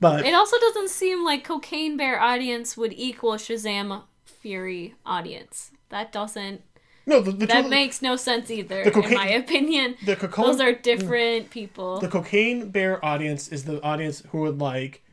[0.00, 5.70] But it also doesn't seem like Cocaine Bear audience would equal Shazam Fury audience.
[5.90, 6.62] That doesn't.
[7.06, 9.94] no, the, the, That truth- makes no sense either, cocaine- in my opinion.
[10.04, 12.00] the cocaine, Those are different people.
[12.00, 15.04] the Cocaine Bear audience is the audience who would like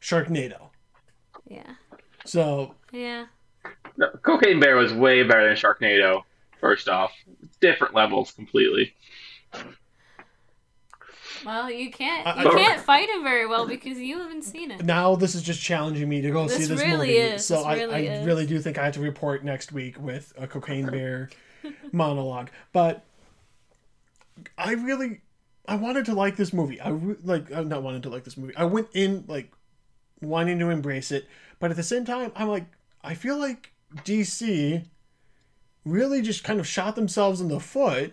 [0.00, 0.70] Sharknado.
[1.46, 1.74] Yeah.
[2.24, 3.26] So Yeah.
[3.96, 6.22] No, Cocaine Bear was way better than Sharknado.
[6.60, 7.12] First off,
[7.60, 8.94] different levels completely.
[11.44, 14.84] Well, you can't you I- can't fight him very well because you haven't seen it.
[14.84, 17.16] now this is just challenging me to go This see this really movie.
[17.18, 18.26] is, So this I, really I is.
[18.26, 21.30] really do think I have to report next week with a Cocaine Bear
[21.92, 22.50] monologue.
[22.72, 23.04] But
[24.56, 25.20] I really,
[25.66, 26.80] I wanted to like this movie.
[26.80, 28.54] I re- like, I'm not wanted to like this movie.
[28.56, 29.50] I went in like
[30.20, 31.26] wanting to embrace it,
[31.58, 32.66] but at the same time, I'm like,
[33.04, 34.84] I feel like DC
[35.84, 38.12] really just kind of shot themselves in the foot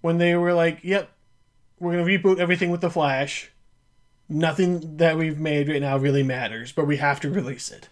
[0.00, 1.10] when they were like, "Yep,
[1.78, 3.50] we're gonna reboot everything with the Flash."
[4.28, 7.88] Nothing that we've made right now really matters, but we have to release it.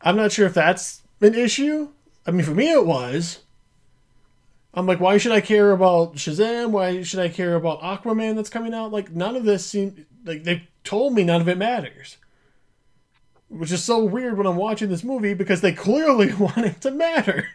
[0.00, 1.88] I'm not sure if that's an issue.
[2.26, 3.40] I mean, for me, it was.
[4.74, 6.70] I'm like, why should I care about Shazam?
[6.70, 8.92] Why should I care about Aquaman that's coming out?
[8.92, 12.16] Like, none of this seemed like they told me none of it matters.
[13.48, 16.90] Which is so weird when I'm watching this movie because they clearly want it to
[16.90, 17.48] matter.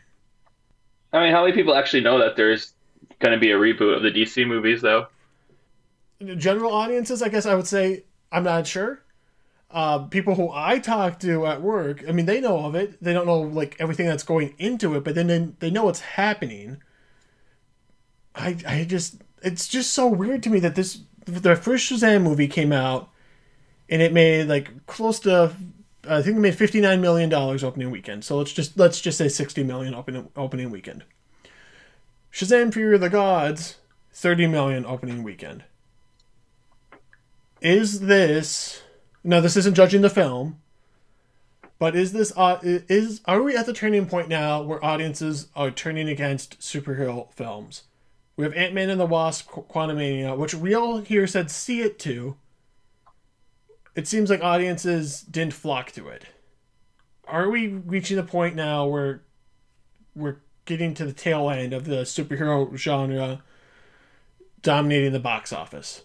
[1.11, 2.73] I mean, how many people actually know that there's
[3.19, 5.07] going to be a reboot of the DC movies, though?
[6.37, 9.03] General audiences, I guess I would say, I'm not sure.
[9.69, 13.01] Uh, people who I talk to at work, I mean, they know of it.
[13.01, 16.01] They don't know like everything that's going into it, but then they, they know what's
[16.01, 16.77] happening.
[18.35, 22.47] I I just it's just so weird to me that this the first Shazam movie
[22.47, 23.09] came out,
[23.89, 25.55] and it made like close to
[26.07, 28.25] I think it made fifty nine million dollars opening weekend.
[28.25, 31.03] So let's just let's just say sixty million opening opening weekend.
[32.31, 33.77] Shazam: Fury of the Gods,
[34.11, 35.63] thirty million opening weekend.
[37.61, 38.83] Is this
[39.23, 39.39] now?
[39.39, 40.59] This isn't judging the film,
[41.79, 45.71] but is this uh, is are we at the turning point now where audiences are
[45.71, 47.83] turning against superhero films?
[48.35, 51.81] We have Ant Man and the Wasp, Qu- Quantumania, which we all here said see
[51.81, 52.35] it too.
[53.95, 56.25] It seems like audiences didn't flock to it.
[57.27, 59.21] Are we reaching the point now where
[60.15, 63.41] we're getting to the tail end of the superhero genre
[64.61, 66.03] dominating the box office?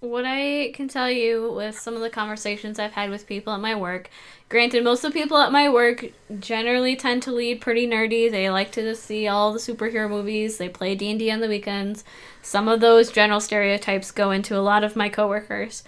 [0.00, 3.58] What I can tell you with some of the conversations I've had with people at
[3.58, 4.10] my work,
[4.48, 8.30] granted, most of the people at my work generally tend to lead pretty nerdy.
[8.30, 10.58] They like to see all the superhero movies.
[10.58, 12.04] They play D and D on the weekends.
[12.42, 15.82] Some of those general stereotypes go into a lot of my coworkers.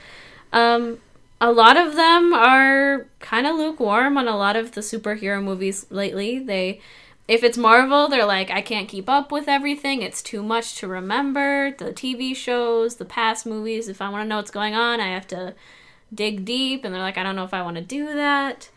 [0.52, 0.98] Um,
[1.40, 5.86] a lot of them are kind of lukewarm on a lot of the superhero movies
[5.90, 6.38] lately.
[6.38, 6.80] They
[7.30, 10.02] if it's Marvel, they're like, I can't keep up with everything.
[10.02, 11.70] It's too much to remember.
[11.78, 15.14] The TV shows, the past movies, if I want to know what's going on, I
[15.14, 15.54] have to
[16.12, 16.84] dig deep.
[16.84, 18.68] And they're like, I don't know if I want to do that.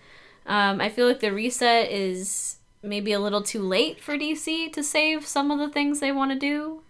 [0.45, 4.83] Um, I feel like the reset is maybe a little too late for DC to
[4.83, 6.83] save some of the things they want to do.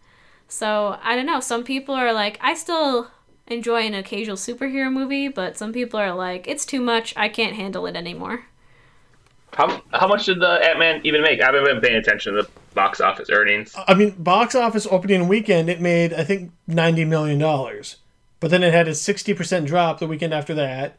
[0.49, 1.39] So I don't know.
[1.39, 3.09] Some people are like, I still
[3.47, 7.13] enjoy an occasional superhero movie, but some people are like, it's too much.
[7.17, 8.45] I can't handle it anymore.
[9.53, 11.41] How, how much did the Ant Man even make?
[11.41, 13.75] I haven't been paying attention to the box office earnings.
[13.87, 17.97] I mean, box office opening weekend, it made I think ninety million dollars,
[18.39, 20.97] but then it had a sixty percent drop the weekend after that,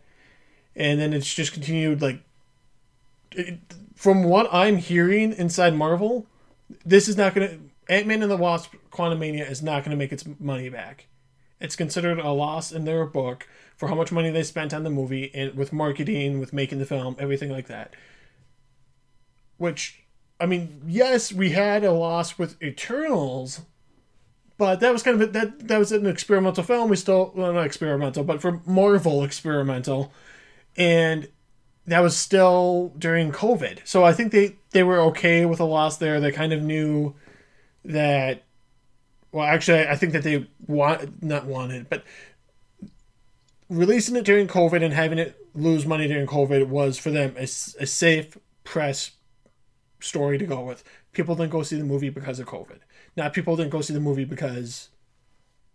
[0.77, 2.21] and then it's just continued like.
[3.33, 3.59] It,
[3.97, 6.27] from what I'm hearing inside Marvel,
[6.85, 10.25] this is not gonna Ant Man and the Wasp: Quantumania is not gonna make its
[10.39, 11.07] money back.
[11.65, 14.91] It's considered a loss in their book for how much money they spent on the
[14.91, 17.95] movie and with marketing, with making the film, everything like that.
[19.57, 20.05] Which
[20.39, 23.63] I mean, yes, we had a loss with Eternals,
[24.59, 26.91] but that was kind of a, that that was an experimental film.
[26.91, 30.13] We still well, not experimental, but for Marvel experimental,
[30.77, 31.29] and
[31.87, 33.79] that was still during COVID.
[33.87, 36.21] So I think they they were okay with a loss there.
[36.21, 37.15] They kind of knew
[37.87, 38.43] that.
[39.35, 42.05] Well, actually, I think that they want not wanted, but
[43.69, 47.45] releasing it during COVID and having it lose money during COVID was for them a
[47.49, 49.11] safe press
[49.99, 50.85] story to go with.
[51.11, 52.79] People didn't go see the movie because of COVID.
[53.17, 54.91] Now, people didn't go see the movie because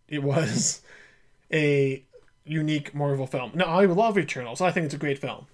[0.07, 0.81] it was
[1.51, 2.05] a
[2.45, 3.51] unique Marvel film.
[3.55, 4.61] Now, I love Eternals.
[4.61, 5.47] I think it's a great film.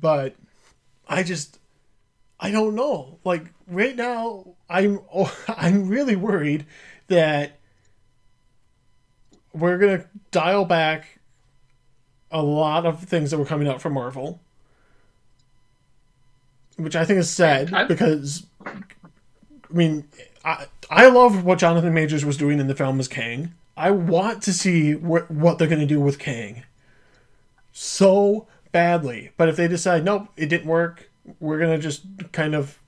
[0.00, 0.36] But
[1.06, 1.58] I just
[2.38, 3.18] I don't know.
[3.24, 6.66] Like right now, I'm oh, I'm really worried
[7.08, 7.58] that
[9.52, 11.18] we're gonna dial back
[12.30, 14.40] a lot of things that were coming out from Marvel,
[16.76, 18.72] which I think is sad I- because I
[19.70, 20.08] mean
[20.44, 23.54] I I love what Jonathan Majors was doing in the film as Kang.
[23.76, 26.64] I want to see what what they're gonna do with Kang
[27.72, 29.30] so badly.
[29.36, 31.10] But if they decide nope, it didn't work,
[31.40, 32.78] we're gonna just kind of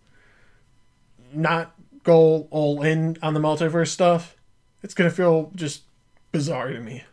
[1.32, 1.74] not
[2.04, 4.36] go all in on the multiverse stuff.
[4.82, 5.82] It's gonna feel just
[6.32, 7.04] bizarre to me.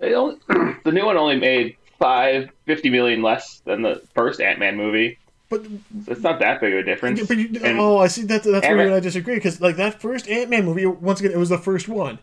[0.00, 0.36] It only,
[0.84, 5.18] the new one only made five fifty million less than the first Ant Man movie.
[5.50, 7.26] But So it's not that big of a difference.
[7.26, 8.42] but you, oh, I see that.
[8.44, 11.38] That's where Ant-Man- I disagree because like that first Ant Man movie, once again, it
[11.38, 12.18] was the first one.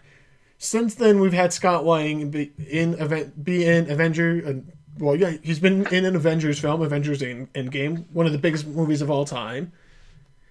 [0.58, 4.43] Since then, we've had Scott Lang be in event be in Avenger.
[4.45, 8.38] Uh, Well, yeah, he's been in an Avengers film, Avengers End Endgame, one of the
[8.38, 9.73] biggest movies of all time.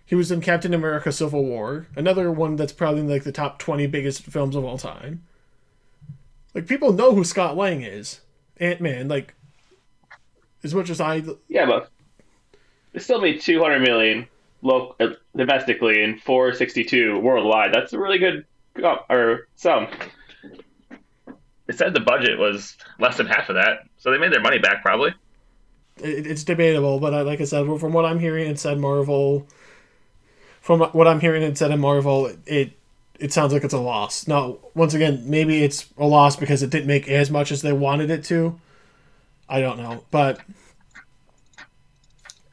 [0.04, 3.58] He was in Captain America: Civil War, another one that's probably in, like the top
[3.58, 5.22] twenty biggest films of all time.
[6.54, 8.20] Like people know who Scott Lang is,
[8.58, 9.08] Ant Man.
[9.08, 9.34] Like
[10.62, 11.90] as much as I yeah, but
[12.92, 14.28] it still made two hundred million
[14.60, 17.72] local uh, domestically and four sixty two worldwide.
[17.72, 18.44] That's a really good
[18.82, 19.88] uh, or sum.
[21.66, 24.58] It said the budget was less than half of that, so they made their money
[24.58, 25.14] back probably.
[25.96, 29.46] it, it's debatable, but I, like I said, from what I'm hearing, it said Marvel.
[30.60, 32.72] From what I'm hearing, it said in Marvel, it
[33.18, 34.26] it sounds like it's a loss.
[34.26, 37.72] Now, once again, maybe it's a loss because it didn't make as much as they
[37.72, 38.60] wanted it to.
[39.48, 40.40] I don't know, but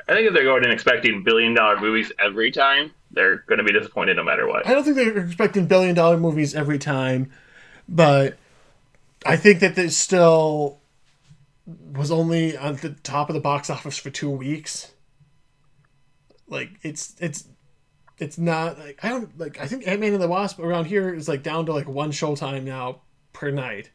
[0.08, 3.64] I think if they're going in expecting billion dollar movies every time, they're going to
[3.64, 4.68] be disappointed no matter what.
[4.68, 7.32] I don't think they're expecting billion dollar movies every time.
[7.88, 8.38] But
[9.26, 10.82] I think that this still
[11.66, 14.92] was only on the top of the box office for two weeks.
[16.48, 17.48] Like it's it's
[18.18, 21.14] it's not like I don't like I think Ant Man and the Wasp around here
[21.14, 23.02] is like down to like one showtime now
[23.34, 23.92] per night.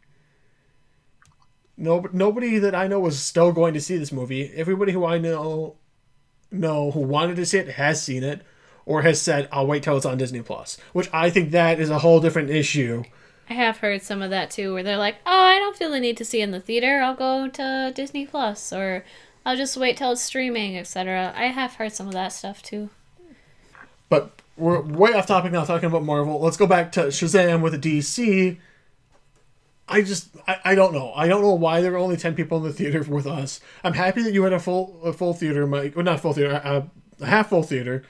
[1.77, 4.51] No, nobody that I know was still going to see this movie.
[4.55, 5.77] Everybody who I know
[6.51, 8.43] know who wanted to see it has seen it
[8.87, 11.91] or has said I'll wait till it's on Disney Plus, which I think that is
[11.91, 13.05] a whole different issue.
[13.49, 16.01] I have heard some of that too, where they're like, "Oh, I don't feel the
[16.01, 17.01] need to see in the theater.
[17.01, 19.05] I'll go to Disney Plus, or
[19.45, 22.91] I'll just wait till it's streaming, etc." I have heard some of that stuff too.
[24.09, 26.41] But we're way off topic now talking about Marvel.
[26.41, 28.59] Let's go back to Shazam with DC.
[29.89, 31.13] I just I, I don't know.
[31.15, 33.61] I don't know why there were only ten people in the theater with us.
[33.85, 35.95] I'm happy that you had a full a full theater, Mike.
[35.95, 38.03] Well, not full theater, a, a half full theater.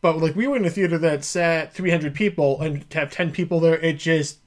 [0.00, 3.30] But like we were in a theater that sat 300 people, and to have 10
[3.30, 4.38] people there, it just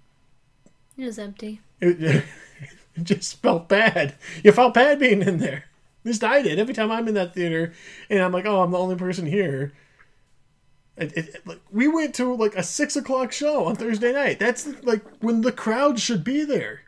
[0.97, 1.61] It was empty.
[1.79, 2.23] it,
[2.95, 4.15] it just felt bad.
[4.43, 5.65] You felt bad being in there.
[6.03, 6.57] At least I did.
[6.57, 7.73] Every time I'm in that theater,
[8.09, 9.73] and I'm like, oh, I'm the only person here.
[10.95, 14.39] It, it, like, we went to like a six o'clock show on Thursday night.
[14.39, 16.81] That's like when the crowd should be there.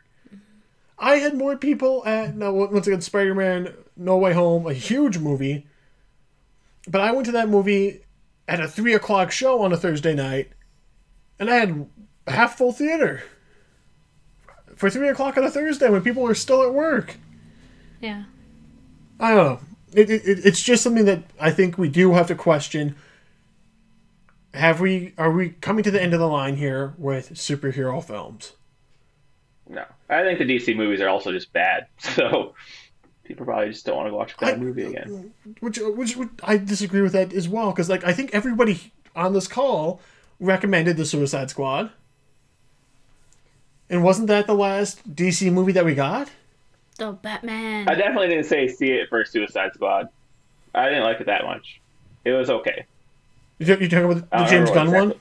[0.98, 5.66] I had more people at now once again Spider-Man No Way Home, a huge movie.
[6.88, 8.00] But I went to that movie
[8.48, 10.50] at a three o'clock show on a Thursday night,
[11.38, 11.86] and I had
[12.26, 13.22] half full theater
[14.80, 17.16] for three o'clock on a Thursday when people are still at work.
[18.00, 18.24] Yeah.
[19.20, 19.60] I don't know.
[19.92, 22.96] It, it, it- it's just something that I think we do have to question.
[24.54, 28.54] Have we are we coming to the end of the line here with superhero films?
[29.68, 31.86] No, I think the DC movies are also just bad.
[32.00, 32.54] So
[33.22, 35.32] people probably just don't want to watch a bad I- movie again.
[35.60, 39.34] Which, which, which I disagree with that as well because like I think everybody on
[39.34, 40.00] this call
[40.40, 41.90] recommended the Suicide Squad,
[43.90, 46.30] and wasn't that the last DC movie that we got?
[46.96, 47.88] The Batman.
[47.88, 50.08] I definitely didn't say see it for Suicide Squad.
[50.74, 51.80] I didn't like it that much.
[52.24, 52.86] It was okay.
[53.58, 55.14] You're talking about the James Gunn what one?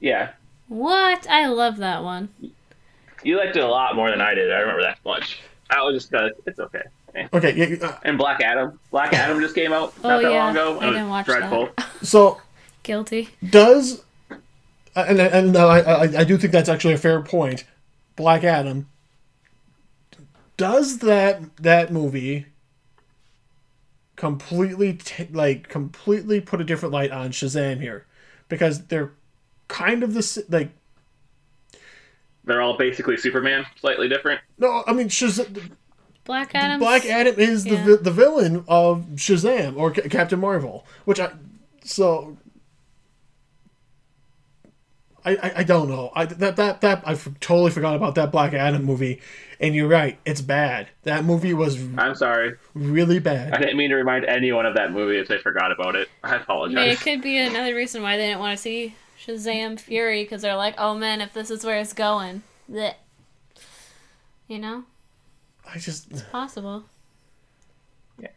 [0.00, 0.30] Yeah,
[0.68, 1.26] What?
[1.28, 2.28] I love that one.
[3.22, 4.52] you liked it a lot more than I did.
[4.52, 5.40] I remember that much.
[5.70, 6.82] I was just kind of, it's okay.
[7.14, 7.26] Eh.
[7.32, 8.78] Okay, yeah, uh, And Black Adam.
[8.90, 10.44] Black Adam just came out not Oh, that yeah.
[10.44, 10.68] long ago.
[10.78, 11.68] I It was didn't watch dreadful.
[11.76, 11.88] that.
[12.02, 12.40] so
[12.84, 13.28] Guilty.
[13.48, 14.04] does
[15.06, 17.64] and and uh, I, I I do think that's actually a fair point.
[18.16, 18.88] Black Adam
[20.56, 22.46] does that that movie
[24.16, 28.04] completely t- like completely put a different light on Shazam here
[28.48, 29.12] because they're
[29.68, 30.70] kind of the like
[32.44, 34.40] They're all basically Superman, slightly different.
[34.58, 35.70] no I mean Shazam
[36.24, 36.78] Black Adam.
[36.80, 37.84] Black Adam is the yeah.
[37.86, 41.30] vi- the villain of Shazam or Ca- Captain Marvel which I
[41.84, 42.36] so
[45.24, 46.10] I, I, I don't know.
[46.14, 49.20] I that that that I f- totally forgot about that Black Adam movie.
[49.60, 50.88] And you're right, it's bad.
[51.02, 52.54] That movie was I'm sorry.
[52.74, 53.52] really bad.
[53.52, 56.08] I didn't mean to remind anyone of that movie if they forgot about it.
[56.22, 56.76] I apologize.
[56.76, 60.42] mean, it could be another reason why they didn't want to see Shazam Fury because
[60.42, 62.94] they're like, oh man, if this is where it's going, bleh.
[64.46, 64.84] you know,
[65.68, 66.84] I just possible.
[68.20, 68.28] Yeah.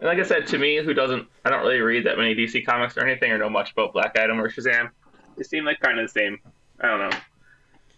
[0.00, 2.66] And like I said, to me, who doesn't, I don't really read that many DC
[2.66, 4.90] comics or anything, or know much about Black Adam or Shazam.
[5.38, 6.38] They seem like kind of the same.
[6.80, 7.16] I don't know.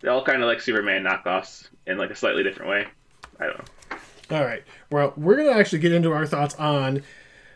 [0.00, 2.86] They're all kind of like Superman knockoffs in like a slightly different way.
[3.40, 4.36] I don't know.
[4.38, 4.62] all right.
[4.90, 7.02] Well, we're gonna actually get into our thoughts on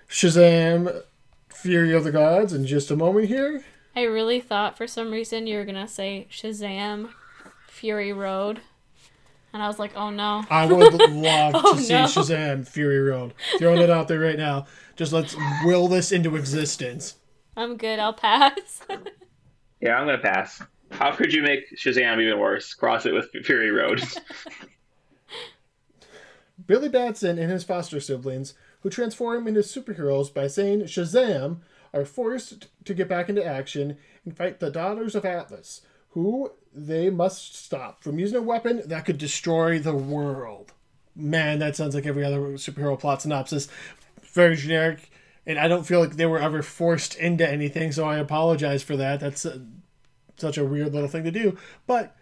[0.08, 1.02] Shazam,
[1.48, 3.64] Fury of the Gods in just a moment here.
[3.96, 7.10] I really thought for some reason you were gonna say Shazam
[7.68, 8.60] Fury Road,
[9.52, 10.44] and I was like, oh no.
[10.50, 12.04] I would love Oh, to see no.
[12.04, 13.34] Shazam, Fury Road.
[13.58, 14.66] Throwing it out there right now.
[14.96, 17.16] Just let's will this into existence.
[17.56, 17.98] I'm good.
[17.98, 18.82] I'll pass.
[19.84, 20.62] Yeah, I'm gonna pass.
[20.90, 22.72] How could you make Shazam even worse?
[22.72, 24.02] Cross it with Fury Road.
[26.66, 31.58] Billy Batson and his foster siblings, who transform into superheroes by saying Shazam,
[31.92, 37.10] are forced to get back into action and fight the Daughters of Atlas, who they
[37.10, 40.72] must stop from using a weapon that could destroy the world.
[41.14, 43.68] Man, that sounds like every other superhero plot synopsis.
[44.22, 45.10] Very generic,
[45.46, 48.96] and I don't feel like they were ever forced into anything, so I apologize for
[48.96, 49.20] that.
[49.20, 49.58] That's uh,
[50.36, 51.56] such a weird little thing to do.
[51.86, 52.16] But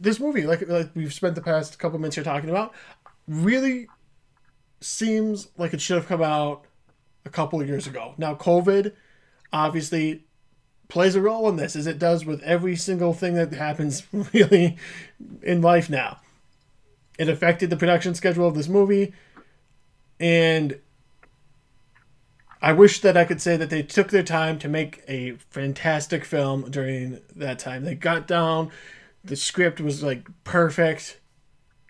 [0.00, 2.72] this movie, like like we've spent the past couple minutes here talking about,
[3.26, 3.88] really
[4.80, 6.64] seems like it should have come out
[7.24, 8.14] a couple of years ago.
[8.18, 8.92] Now, COVID
[9.52, 10.24] obviously
[10.88, 14.76] plays a role in this, as it does with every single thing that happens really
[15.42, 16.20] in life now.
[17.18, 19.12] It affected the production schedule of this movie,
[20.18, 20.78] and
[22.62, 26.24] I wish that I could say that they took their time to make a fantastic
[26.24, 27.82] film during that time.
[27.82, 28.70] They got down,
[29.24, 31.18] the script was like perfect,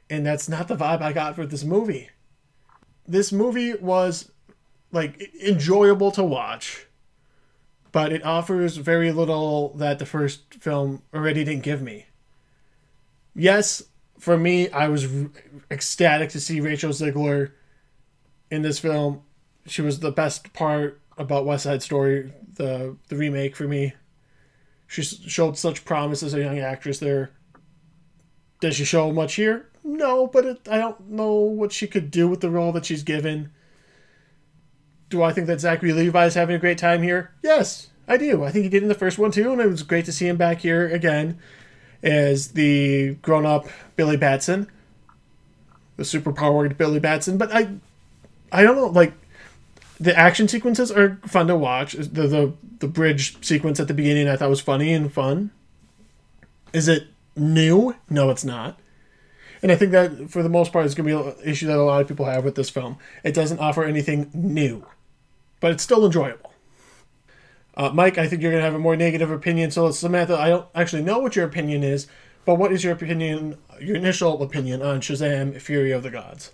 [0.09, 2.09] and that's not the vibe I got for this movie.
[3.07, 4.33] This movie was
[4.93, 6.87] like enjoyable to watch,
[7.93, 12.07] but it offers very little that the first film already didn't give me.
[13.35, 13.83] Yes,
[14.19, 15.07] for me, I was
[15.71, 17.51] ecstatic to see Rachel Zegler
[18.51, 19.23] in this film.
[19.67, 23.95] She was the best part about West Side Story, the the remake for me.
[24.87, 27.31] She showed such promise as a young actress there.
[28.61, 29.69] Does she show much here?
[29.83, 33.03] No, but it, I don't know what she could do with the role that she's
[33.03, 33.51] given.
[35.09, 37.33] Do I think that Zachary Levi is having a great time here?
[37.43, 38.45] Yes, I do.
[38.45, 40.29] I think he did in the first one too, and it was great to see
[40.29, 41.39] him back here again
[42.03, 44.69] as the grown-up Billy Batson,
[45.97, 47.39] the super-powered Billy Batson.
[47.39, 47.69] But I,
[48.51, 48.87] I don't know.
[48.87, 49.15] Like
[50.03, 51.93] the action sequences are fun to watch.
[51.93, 55.53] The the the bridge sequence at the beginning I thought was funny and fun.
[56.73, 57.95] Is it new?
[58.11, 58.81] No, it's not.
[59.63, 61.77] And I think that for the most part, it's going to be an issue that
[61.77, 62.99] a lot of people have with this film.
[63.23, 64.85] It doesn't offer anything new,
[65.61, 66.53] but it's still enjoyable.
[67.77, 69.71] Uh, Mike, I think you're going to have a more negative opinion.
[69.71, 72.09] So, Samantha, I don't actually know what your opinion is,
[72.45, 76.51] but what is your opinion, your initial opinion on Shazam: Fury of the Gods?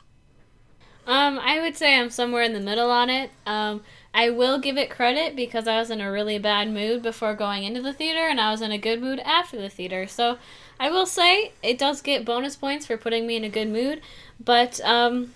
[1.08, 3.30] Um, I would say I'm somewhere in the middle on it.
[3.46, 3.80] Um,
[4.12, 7.64] I will give it credit because I was in a really bad mood before going
[7.64, 10.06] into the theater, and I was in a good mood after the theater.
[10.06, 10.36] So
[10.78, 14.02] I will say it does get bonus points for putting me in a good mood,
[14.44, 15.32] but um,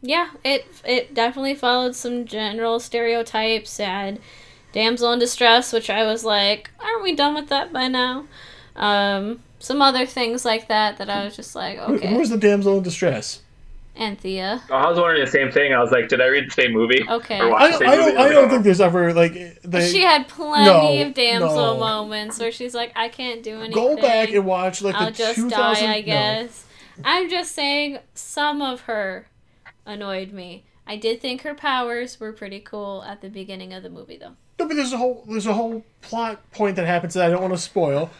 [0.00, 4.20] yeah, it it definitely followed some general stereotypes and
[4.72, 8.26] damsel in distress, which I was like, aren't we done with that by now?
[8.76, 12.78] Um, some other things like that that I was just like, okay, Who's the damsel
[12.78, 13.42] in distress?
[13.96, 14.62] Anthea.
[14.70, 15.74] Oh, I was wondering the same thing.
[15.74, 17.04] I was like, did I read the same movie?
[17.08, 17.40] Okay.
[17.40, 18.10] Or watch I, the same I movie?
[18.12, 18.18] don't.
[18.20, 20.64] I don't think there's ever like they She had plenty
[21.02, 21.78] No, of damsel no.
[21.78, 23.72] moments where she's like, I can't do anything.
[23.74, 25.50] go back and watch like I'll the just 2000.
[25.84, 26.06] die, I no.
[26.06, 26.66] guess.
[27.04, 29.26] I'm just saying some of her
[29.86, 30.64] annoyed me.
[30.86, 34.32] I did think her powers were pretty cool at the beginning of the movie, though.
[34.58, 37.40] No, but there's a whole there's a whole plot point that happens that I don't
[37.42, 38.10] want to spoil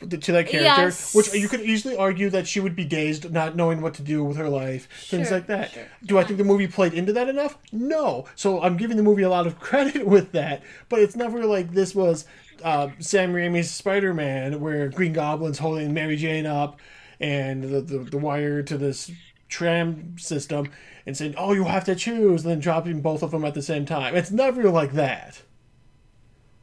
[0.00, 1.14] to that character, Yes.
[1.14, 4.22] which you could easily argue that she would be dazed, not knowing what to do
[4.22, 5.72] with her life, things like that.
[5.72, 5.86] sure.
[6.06, 7.58] Do I think the movie played into that enough?
[7.72, 8.26] No.
[8.36, 11.72] So I'm giving the movie a lot of credit with that, but it's never like
[11.72, 12.24] this was
[12.62, 16.78] uh, Sam Raimi's Spider-Man, where Green Goblin's holding Mary Jane up
[17.20, 19.10] and the, the, the wire to this
[19.48, 20.70] tram system
[21.06, 23.62] and saying, "Oh, you have to choose," and then dropping both of them at the
[23.62, 24.14] same time.
[24.14, 25.42] It's never like that.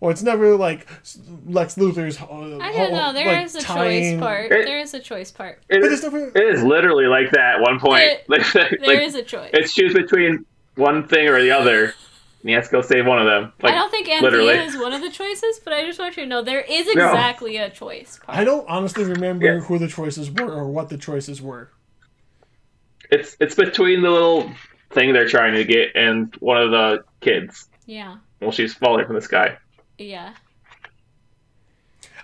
[0.02, 0.88] Or it's never like
[1.46, 2.20] Lex Luthor's.
[2.22, 2.26] Uh,
[2.62, 3.14] I don't know.
[3.14, 4.52] There is a choice part.
[4.52, 5.64] It- there is a choice part.
[5.70, 6.28] It But is, it's never.
[6.28, 8.00] it is literally like that at one point.
[8.00, 9.52] There- like, There like, is a choice.
[9.54, 11.86] it's choose between one thing or the other.
[12.42, 13.54] And he has to go save one of them.
[13.64, 14.54] Like, I don't think Anthea literally.
[14.54, 17.08] is one of the choices, but I just want you to know there is No.
[17.10, 18.20] exactly a choice.
[18.24, 18.38] Part.
[18.38, 19.60] I don't honestly remember Yeah.
[19.62, 21.72] who the choices were or what the choices were.
[23.12, 24.52] It's it's between the little
[24.92, 27.68] thing they're trying to get and one of the kids.
[27.88, 29.58] Yeah, Well, she's falling from the sky.
[29.98, 30.34] Yeah,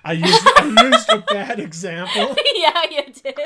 [0.03, 2.81] I used I used a bad example, yeah.
[2.89, 3.39] You did.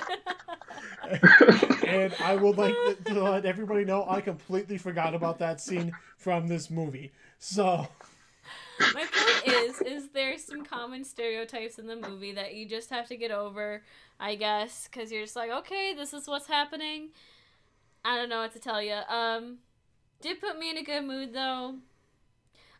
[1.85, 6.47] and I would like to, let everybody know I completely forgot about that scene from
[6.47, 7.11] this movie.
[7.39, 7.87] So
[8.93, 13.07] My point is, is there's some common stereotypes in the movie that you just have
[13.09, 13.83] to get over,
[14.19, 17.09] I guess, because you're just like, okay, this is what's happening.
[18.03, 18.99] I don't know what to tell you.
[19.09, 19.57] Um,
[20.21, 21.75] did put me in a good mood though.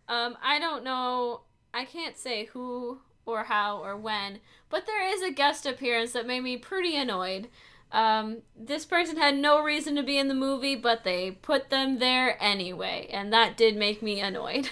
[0.07, 1.41] Um, I don't know.
[1.73, 4.39] I can't say who or how or when,
[4.69, 7.47] but there is a guest appearance that made me pretty annoyed.
[7.91, 11.99] Um, this person had no reason to be in the movie, but they put them
[11.99, 14.69] there anyway, and that did make me annoyed.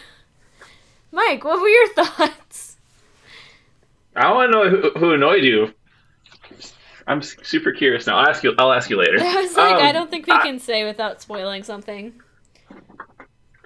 [1.12, 2.78] Mike, what were your thoughts?
[4.16, 5.74] I want to know who, who annoyed you.
[7.08, 8.18] I'm super curious now.
[8.18, 8.54] I'll ask you.
[8.58, 9.18] I'll ask you later.
[9.22, 12.22] I was like, I Um, don't think we I- can say without spoiling something.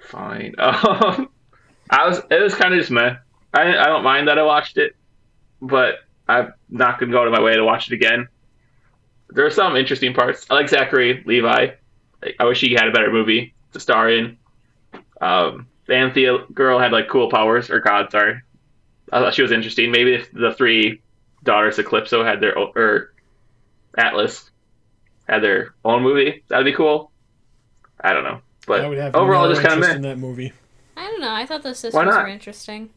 [0.00, 0.54] Fine.
[0.58, 1.28] Um,
[1.90, 2.20] I was.
[2.30, 3.16] It was kind of just meh.
[3.54, 4.94] I I don't mind that I watched it,
[5.60, 5.96] but
[6.28, 8.28] I'm not gonna go to my way to watch it again.
[9.30, 10.46] There are some interesting parts.
[10.50, 11.68] I like Zachary Levi.
[12.38, 14.36] I wish he had a better movie to star in.
[15.20, 18.40] Um, the Anthea girl had like cool powers, or God, sorry.
[19.12, 19.90] I thought she was interesting.
[19.90, 21.00] Maybe if the three
[21.44, 23.12] daughters of Calypso had their o- or
[23.96, 24.50] Atlas
[25.28, 27.10] had their own movie, that'd be cool.
[28.00, 30.52] I don't know, but I would have overall, just kind of in that movie.
[30.98, 31.32] I don't know.
[31.32, 32.06] I thought the sisters not?
[32.22, 32.90] were interesting.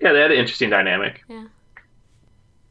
[0.00, 1.22] Yeah, they had an interesting dynamic.
[1.28, 1.46] Yeah.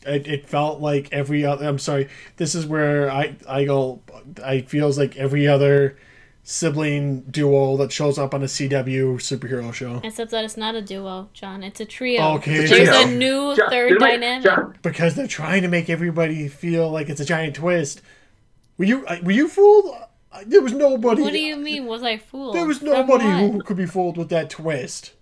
[0.06, 1.68] It, it felt like every other.
[1.68, 2.08] I'm sorry.
[2.38, 4.02] This is where I I go.
[4.44, 5.98] I feels like every other
[6.44, 10.82] sibling duo that shows up on a CW superhero show Except that it's not a
[10.82, 11.62] duo, John.
[11.62, 12.36] It's a trio.
[12.36, 12.66] Okay.
[12.66, 13.02] There's Trio.
[13.02, 14.44] a new John- third dynamic.
[14.46, 18.02] John, because they're trying to make everybody feel like it's a giant twist.
[18.78, 19.94] Were you uh, were you fooled?
[20.46, 21.22] There was nobody.
[21.22, 21.86] What do you mean?
[21.86, 22.56] Was I fooled?
[22.56, 25.14] There was nobody who could be fooled with that twist.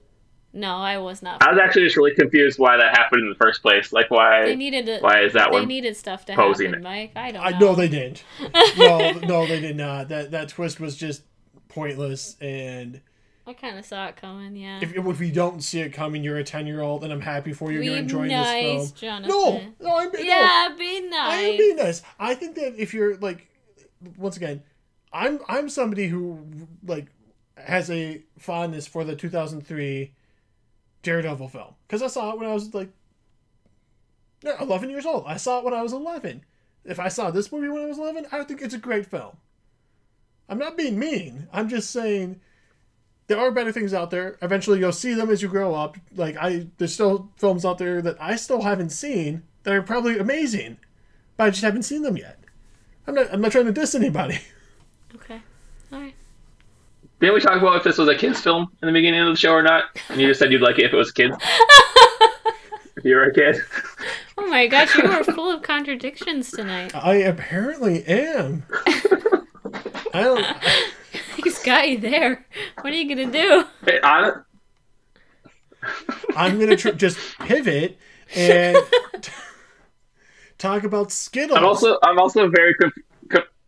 [0.56, 1.43] No, I was not.
[1.45, 3.91] I was actually just really confused why that happened in the first place.
[3.91, 4.99] Like, why They needed to.
[4.99, 5.62] Why is that They one?
[5.64, 6.84] They needed stuff to posing happen, it?
[6.84, 7.12] Mike.
[7.16, 7.47] I don't know.
[7.47, 8.24] I know they didn't.
[8.78, 10.08] no, no, they did not.
[10.08, 11.24] That that twist was just
[11.68, 12.38] pointless.
[12.39, 13.01] And
[13.45, 14.56] I kind of saw it coming.
[14.56, 14.80] Yeah.
[14.82, 17.51] if if you don't see it coming, you're a ten year old, and I'm happy
[17.51, 17.80] for you.
[17.80, 19.24] Be You're enjoying nice, this film.
[19.24, 19.76] Jonathan.
[19.82, 20.20] No, no, I'm no.
[20.20, 21.32] yeah, be nice.
[21.32, 22.01] I am being nice.
[22.18, 23.47] I think that if you're like,
[24.18, 24.64] once again,
[25.16, 26.45] I'm I'm somebody who
[26.86, 27.07] like
[27.57, 30.11] has a fondness for the 2003
[31.03, 32.89] Daredevil film because I saw it when I was like,
[34.43, 35.24] 11 years old.
[35.26, 36.43] I saw it when I was 11.
[36.84, 39.38] If I saw this movie when I was 11, I think it's a great film.
[40.49, 41.47] I'm not being mean.
[41.53, 42.41] I'm just saying
[43.28, 44.38] there are better things out there.
[44.41, 45.97] Eventually, you'll see them as you grow up.
[46.13, 50.20] Like I, there's still films out there that I still haven't seen that are probably
[50.20, 50.78] amazing,
[51.38, 52.39] but I just haven't seen them yet.
[53.07, 53.34] I'm not.
[53.34, 54.39] I'm not trying to diss anybody.
[55.16, 55.41] Okay.
[55.91, 56.13] All right.
[57.20, 59.36] Didn't we talk about if this was a kids' film in the beginning of the
[59.38, 59.86] show or not?
[60.09, 61.36] And you just said you'd like it if it was kids.
[62.97, 63.61] if you were a kid.
[64.38, 66.93] Oh my gosh, you are full of contradictions tonight.
[66.93, 68.63] I apparently am.
[70.13, 70.45] I don't.
[71.43, 72.45] He's got you there.
[72.82, 73.63] What are you gonna do?
[73.86, 74.43] Hey, hon-
[76.36, 77.97] I'm gonna tr- just pivot
[78.36, 78.78] and
[79.22, 79.32] t-
[80.57, 81.57] talk about Skittles.
[81.57, 83.03] I'm also I'm also very conf- con-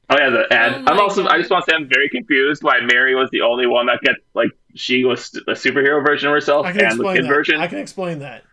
[0.10, 0.74] oh yeah the ad.
[0.74, 1.32] Oh I'm also God.
[1.32, 4.00] I just want to say I'm very confused why Mary was the only one that
[4.04, 7.24] got like she was the superhero version of herself I can and the explain kid
[7.26, 7.28] that.
[7.30, 7.60] version.
[7.62, 8.44] I can explain that.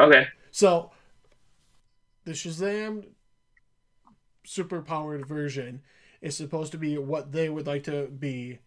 [0.00, 0.26] Okay.
[0.50, 0.90] So,
[2.24, 3.04] the Shazam
[4.46, 5.82] superpowered version
[6.20, 8.58] is supposed to be what they would like to be,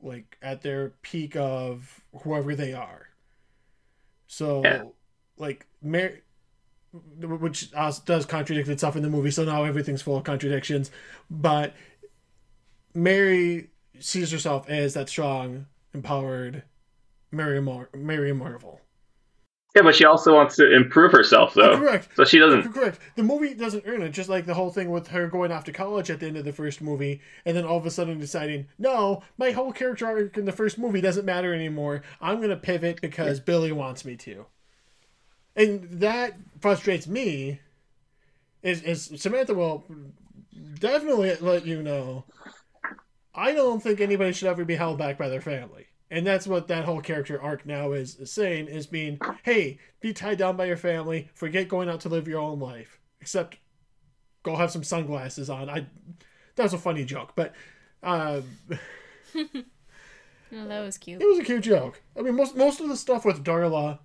[0.00, 3.08] like at their peak of whoever they are.
[4.26, 4.82] So, Yeah.
[5.36, 6.22] like Mary,
[7.20, 9.30] which does contradict itself in the movie.
[9.30, 10.90] So now everything's full of contradictions.
[11.30, 11.74] But
[12.94, 16.62] Mary sees herself as that strong, empowered
[17.30, 18.80] Mary, Mar- Mary Marvel.
[19.74, 21.72] Yeah, but she also wants to improve herself though.
[21.72, 22.08] Oh, correct.
[22.16, 22.72] So she doesn't.
[22.72, 22.98] Correct.
[23.14, 25.72] The movie doesn't earn it, just like the whole thing with her going off to
[25.72, 28.68] college at the end of the first movie, and then all of a sudden deciding,
[28.78, 32.00] no, my whole character arc in the first movie doesn't matter anymore.
[32.22, 34.46] I'm gonna pivot because Billy wants me to.
[35.56, 37.60] And that frustrates me.
[38.62, 39.84] Is is Samantha will
[40.78, 42.24] definitely let you know.
[43.34, 45.86] I don't think anybody should ever be held back by their family.
[46.10, 50.38] And that's what that whole character arc now is, saying is being, hey, be tied
[50.38, 53.00] down by your family, forget going out to live your own life.
[53.20, 53.58] Except
[54.44, 55.68] go have some sunglasses on.
[55.68, 55.86] I
[56.54, 57.52] that was a funny joke, but
[58.02, 58.40] uh,
[60.52, 61.20] Oh, that was cute.
[61.20, 62.00] It was a cute joke.
[62.16, 63.98] I mean, most most of the stuff with Darla,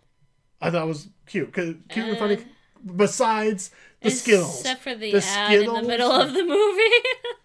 [0.62, 2.36] I thought was cute, cause cute and funny.
[2.36, 6.92] Uh, besides the Skittles, Except for the, The ad in the middle of the movie.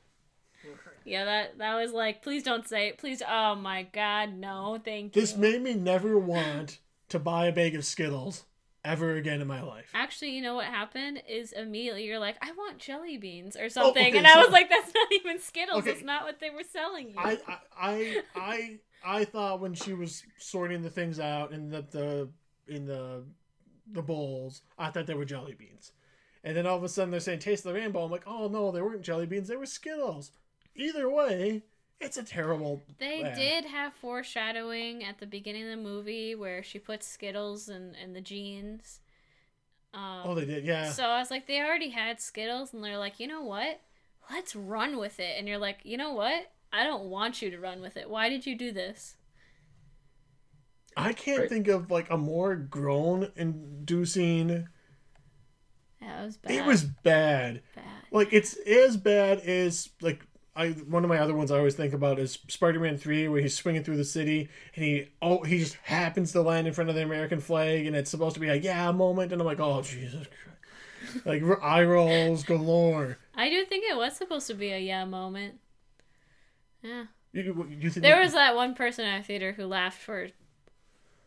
[1.05, 2.99] yeah, that that was like, please don't say it.
[2.99, 5.21] Please, oh my god, no, thank you.
[5.21, 8.45] this made me never want to buy a bag of Skittles
[8.85, 9.91] ever again in my life.
[9.95, 13.69] Actually, you know what happened is immediately you're like, I want jelly beans or oh,
[13.69, 15.79] something, Oh, okay, and I was like, that's not even Skittles.
[15.81, 15.91] Okay.
[15.91, 17.17] That's not what they were selling you.
[17.19, 21.91] I, I I I I thought when she was sorting the things out and that
[21.91, 22.29] the
[22.69, 23.25] in the
[23.93, 25.93] the bowls, I thought they were jelly beans.
[26.43, 28.05] And then all of a sudden they're saying taste the rainbow.
[28.05, 30.33] I'm like, oh no, they weren't jelly beans, they were Skittles.
[30.75, 31.63] Either way,
[32.01, 36.79] it's a terrible They did have foreshadowing at the beginning of the movie where she
[36.79, 39.01] puts Skittles in, in the jeans.
[39.95, 40.91] Um, Oh they did, yeah.
[40.91, 43.81] So I was like, they already had Skittles, and they're like, you know what?
[44.31, 45.37] Let's run with it.
[45.39, 46.51] And you're like, you know what?
[46.73, 48.11] I don't want you to run with it.
[48.11, 49.17] Why did you do this?
[50.97, 51.49] I can't Right.
[51.49, 54.67] think of like a more groan inducing
[56.01, 56.53] Yeah, it was bad.
[56.53, 57.63] it was bad.
[57.75, 57.85] bad.
[58.11, 61.93] like it's as bad as like I one of my other ones I always think
[61.93, 65.75] about is Spider-Man Three, where he's swinging through the city and he oh he just
[65.83, 68.55] happens to land in front of the American flag, and it's supposed to be a
[68.55, 73.19] yeah moment, and I'm like oh Jesus Christ, like eye rolls galore.
[73.35, 75.57] I do think it was supposed to be a yeah moment.
[76.83, 77.05] Yeah.
[77.33, 80.29] You, you think There was that one person in our theater who laughed for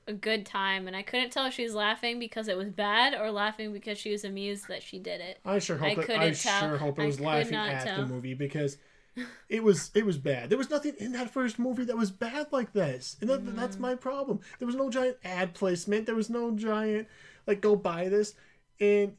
[0.09, 3.13] a good time, and I couldn't tell if she was laughing because it was bad
[3.13, 5.39] or laughing because she was amused that she did it.
[5.45, 6.59] I sure I hope it, I tell.
[6.59, 8.77] sure hope it was could laughing at the movie because
[9.49, 10.49] it was it was bad.
[10.49, 13.77] There was nothing in that first movie that was bad like this, and that, that's
[13.77, 13.81] Mm.
[13.81, 14.39] my problem.
[14.59, 16.05] There was no giant ad placement.
[16.05, 17.07] There was no giant
[17.47, 18.33] like go buy this.
[18.79, 19.15] And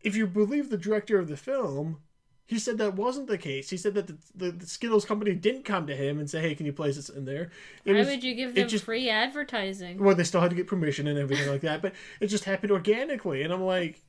[0.00, 2.00] if you believe the director of the film,
[2.46, 3.70] he said that wasn't the case.
[3.70, 6.54] He said that the, the, the Skittles company didn't come to him and say, "Hey,
[6.54, 7.50] can you place this in there?"
[7.84, 10.02] It Why was- would you give them just- free advertising?
[10.02, 12.70] well, they still had to get permission and everything like that, but it just happened
[12.72, 13.42] organically.
[13.42, 14.02] And I'm like,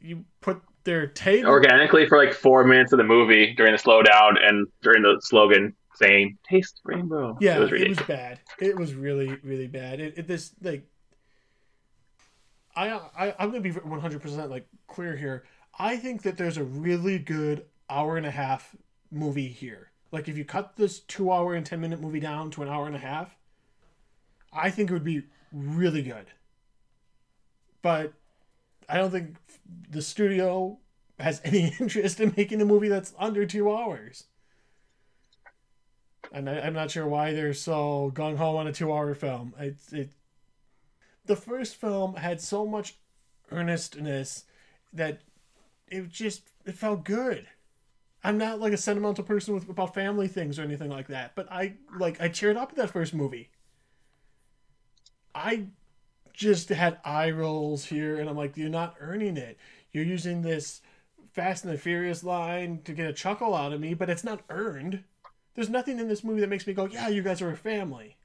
[0.00, 4.32] you put their table Organically for like four minutes of the movie during the slowdown
[4.44, 8.06] and during the slogan saying "Taste Rainbow." Yeah, it was ridiculous.
[8.06, 8.40] bad.
[8.60, 10.00] It was really, really bad.
[10.00, 10.84] It, it this like,
[12.74, 12.88] I,
[13.18, 15.44] I I'm gonna be 100 percent like clear here.
[15.78, 18.76] I think that there's a really good hour and a half
[19.10, 19.90] movie here.
[20.10, 22.86] Like if you cut this two hour and ten minute movie down to an hour
[22.86, 23.36] and a half,
[24.52, 26.26] I think it would be really good.
[27.80, 28.12] But
[28.88, 29.36] I don't think
[29.90, 30.78] the studio
[31.18, 34.24] has any interest in making a movie that's under two hours.
[36.32, 39.54] And I, I'm not sure why they're so gung ho on a two hour film.
[39.58, 40.10] It's it.
[41.24, 42.96] The first film had so much
[43.50, 44.44] earnestness
[44.92, 45.20] that
[45.92, 47.46] it just it felt good.
[48.24, 51.50] I'm not like a sentimental person with about family things or anything like that, but
[51.50, 53.50] I like I cheered up at that first movie.
[55.34, 55.66] I
[56.32, 59.58] just had eye rolls here, and I'm like, you're not earning it.
[59.92, 60.80] You're using this
[61.32, 64.42] Fast and the Furious line to get a chuckle out of me, but it's not
[64.50, 65.04] earned.
[65.54, 68.16] There's nothing in this movie that makes me go, yeah, you guys are a family.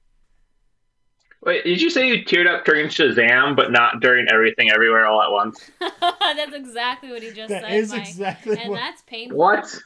[1.44, 5.22] Wait, did you say you teared up during Shazam, but not during Everything Everywhere All
[5.22, 5.70] at Once?
[6.02, 8.08] that's exactly what he just That said, is Mike.
[8.08, 8.78] exactly and what.
[8.78, 9.38] that's painful.
[9.38, 9.80] What?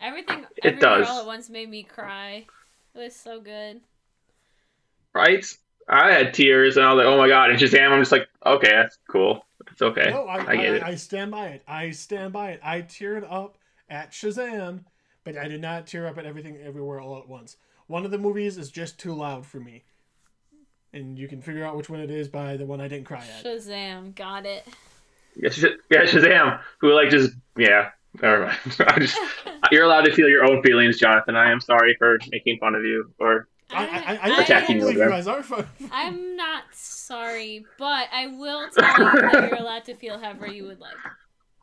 [0.00, 1.08] Everything, It everywhere does.
[1.08, 2.46] all at once made me cry.
[2.94, 3.80] It was so good.
[5.14, 5.46] Right?
[5.88, 8.28] I had tears, and I was like, "Oh my god!" And Shazam, I'm just like,
[8.44, 9.46] "Okay, that's cool.
[9.70, 10.10] It's okay.
[10.10, 11.62] No, I, I I, it." I, stand by it.
[11.68, 12.60] I stand by it.
[12.62, 13.56] I teared up
[13.88, 14.80] at Shazam,
[15.24, 17.56] but I did not tear up at everything everywhere all at once.
[17.86, 19.84] One of the movies is just too loud for me.
[20.96, 23.18] And you can figure out which one it is by the one I didn't cry
[23.18, 23.44] at.
[23.44, 24.66] Shazam, got it.
[25.36, 27.90] Yeah, Sh- yeah, Shazam, who like just yeah.
[28.22, 28.58] Never mind.
[28.86, 29.18] I just
[29.70, 31.36] you're allowed to feel your own feelings, Jonathan.
[31.36, 33.12] I am sorry for making fun of you.
[33.18, 35.10] Or I, I, I, I, I- Attacking you believe you there.
[35.10, 35.28] guys.
[35.92, 40.64] I'm not sorry, but I will tell you that you're allowed to feel however you
[40.64, 40.94] would like.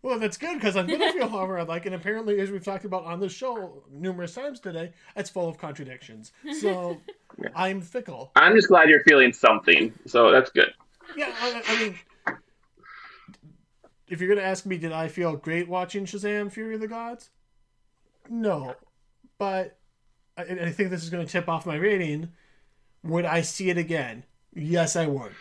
[0.04, 2.84] Well, that's good because I'm gonna feel however I like, and apparently, as we've talked
[2.84, 6.34] about on the show numerous times today, it's full of contradictions.
[6.60, 7.00] So
[7.56, 8.32] I'm fickle.
[8.36, 9.94] I'm just glad you're feeling something.
[10.06, 10.74] So that's good.
[11.16, 12.00] Yeah, I, I mean,
[14.10, 17.30] if you're gonna ask me, did I feel great watching Shazam: Fury of the Gods?
[18.30, 18.76] No,
[19.38, 19.78] but
[20.38, 22.30] I, I think this is gonna tip off my rating.
[23.04, 24.26] Would I see it again?
[24.54, 25.32] Yes, I would.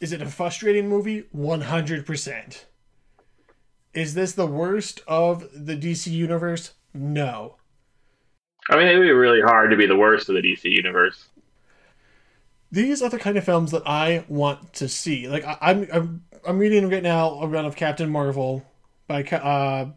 [0.00, 1.24] Is it a frustrating movie?
[1.30, 2.64] One hundred percent.
[3.94, 6.72] Is this the worst of the DC universe?
[6.92, 7.56] No.
[8.70, 11.28] I mean, it would be really hard to be the worst of the DC universe.
[12.70, 15.28] these are the kind of films that I want to see.
[15.28, 18.64] Like I, I'm, I'm, I'm reading right now a run of Captain Marvel
[19.06, 19.90] by uh,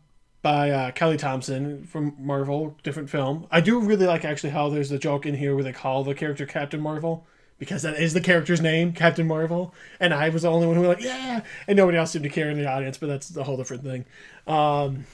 [0.44, 3.48] by uh, Kelly Thompson from Marvel, different film.
[3.52, 6.14] I do really like actually how there's the joke in here where they call the
[6.14, 7.26] character Captain Marvel
[7.60, 9.74] because that is the character's name, Captain Marvel.
[10.00, 12.30] And I was the only one who was like, yeah, and nobody else seemed to
[12.30, 14.06] care in the audience, but that's a whole different thing.
[14.46, 15.06] Um,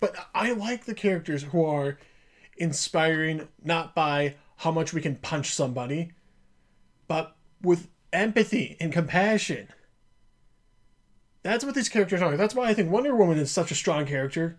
[0.00, 1.98] but I like the characters who are
[2.56, 6.12] inspiring not by how much we can punch somebody,
[7.08, 9.68] but with empathy and compassion.
[11.42, 12.36] That's what these characters are.
[12.36, 14.58] That's why I think Wonder Woman is such a strong character,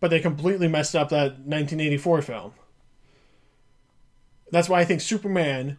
[0.00, 2.52] but they completely messed up that 1984 film.
[4.50, 5.78] That's why I think Superman,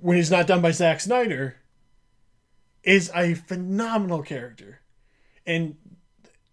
[0.00, 1.56] when he's not done by Zack Snyder,
[2.82, 4.80] is a phenomenal character.
[5.46, 5.76] And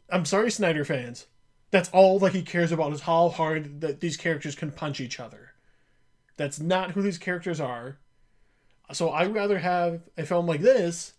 [0.09, 1.27] I'm sorry, Snyder fans.
[1.71, 5.19] That's all that he cares about is how hard that these characters can punch each
[5.19, 5.51] other.
[6.37, 7.97] That's not who these characters are.
[8.93, 11.13] So I'd rather have a film like this,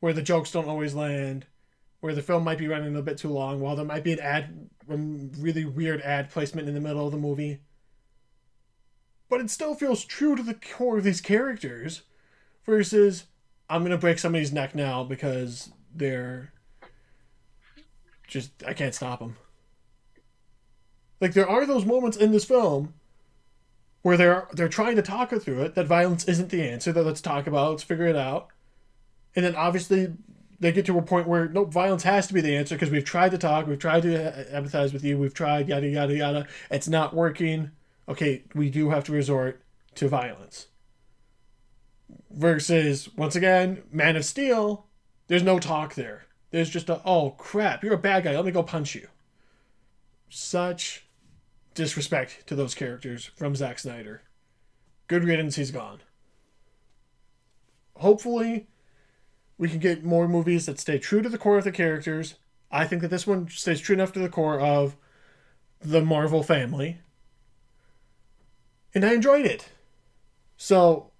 [0.00, 1.46] where the jokes don't always land,
[2.00, 4.20] where the film might be running a bit too long, while there might be an
[4.20, 7.60] ad, really weird ad placement in the middle of the movie.
[9.32, 12.02] But it still feels true to the core of these characters,
[12.66, 13.24] versus
[13.66, 16.52] I'm gonna break somebody's neck now because they're
[18.28, 19.38] just I can't stop them.
[21.18, 22.92] Like there are those moments in this film
[24.02, 27.02] where they're they're trying to talk her through it that violence isn't the answer that
[27.02, 28.48] let's talk about let's figure it out.
[29.34, 30.12] And then obviously
[30.60, 33.02] they get to a point where no violence has to be the answer because we've
[33.02, 36.46] tried to talk we've tried to empathize with you we've tried yada yada yada.
[36.70, 37.70] It's not working
[38.08, 39.62] okay we do have to resort
[39.94, 40.68] to violence
[42.30, 44.86] versus once again man of steel
[45.28, 48.50] there's no talk there there's just a oh crap you're a bad guy let me
[48.52, 49.08] go punch you
[50.28, 51.04] such
[51.74, 54.22] disrespect to those characters from Zack Snyder.
[55.08, 56.00] Good riddance, he's gone.
[57.96, 58.68] Hopefully,
[59.58, 62.34] we can get more movies that stay true to the core of the characters.
[62.70, 64.96] I think that this one stays true enough to the core of
[65.80, 67.00] the Marvel family.
[68.94, 69.68] And I enjoyed it.
[70.56, 71.10] So,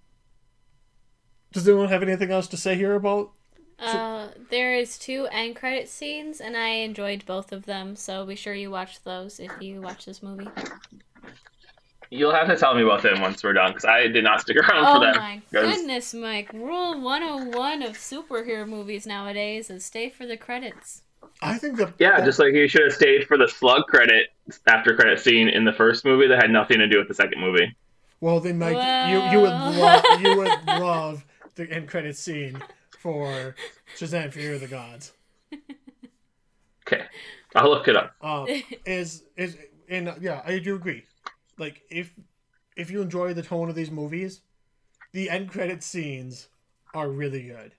[1.52, 3.32] does anyone have anything else to say here about
[3.78, 7.96] Uh, there is two end credit scenes, and I enjoyed both of them.
[7.96, 10.48] So be sure you watch those if you watch this movie.
[12.10, 14.58] You'll have to tell me about them once we're done, because I did not stick
[14.58, 15.16] around Oh for them.
[15.16, 16.52] my 'cause- goodness, Mike!
[16.52, 21.02] Rule one hundred one of superhero movies nowadays is stay for the credits.
[21.40, 24.28] I think that Yeah, just like you should have stayed for the slug credit
[24.66, 27.40] after credit scene in the first movie that had nothing to do with the second
[27.40, 27.74] movie.
[28.20, 28.76] Well, then, Mike,
[29.10, 29.72] you you would Well.
[29.80, 31.24] love you would love
[31.56, 32.62] the end credit scene
[32.98, 33.56] for
[33.96, 35.12] Shazam: Fury of the Gods.
[36.86, 37.04] Okay,
[37.54, 38.14] I'll look it up.
[38.20, 38.46] Um,
[38.86, 39.56] is is
[39.88, 41.04] and uh, yeah, I do agree.
[41.58, 42.14] Like if
[42.76, 44.40] if you enjoy the tone of these movies,
[45.12, 46.48] the end credit scenes
[46.94, 47.74] are really good.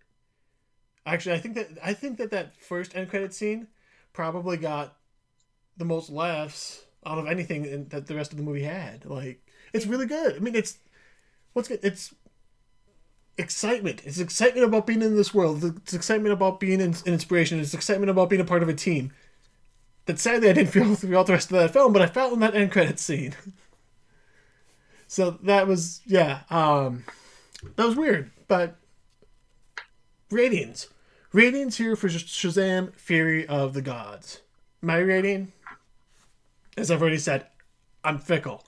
[1.06, 3.68] Actually, I think that I think that that first end credit scene
[4.14, 4.96] probably got
[5.76, 9.06] the most laughs out of anything in, that the rest of the movie had.
[9.06, 10.36] Like it's really good.
[10.36, 10.78] I mean, it's
[11.54, 11.80] what's good.
[11.84, 12.14] It's
[13.38, 14.02] excitement.
[14.06, 15.64] It's excitement about being in this world.
[15.64, 17.60] It's excitement about being in, an inspiration.
[17.60, 19.12] It's excitement about being a part of a team.
[20.06, 22.40] That sadly I didn't feel throughout the rest of that film, but I felt in
[22.40, 23.36] that end credit scene.
[25.08, 27.04] so that was yeah, um,
[27.76, 28.32] that was weird.
[28.48, 28.76] But
[30.30, 30.88] ratings,
[31.34, 34.42] ratings here for Shazam: Fury of the Gods.
[34.82, 35.52] My rating,
[36.78, 37.48] as I've already said,
[38.04, 38.64] I'm fickle.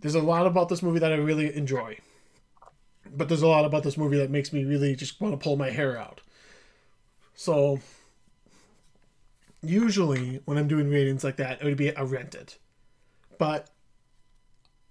[0.00, 1.98] There's a lot about this movie that I really enjoy
[3.14, 5.56] but there's a lot about this movie that makes me really just want to pull
[5.56, 6.20] my hair out.
[7.34, 7.80] So
[9.62, 12.58] usually when I'm doing ratings like that, it would be a rent it.
[13.38, 13.68] But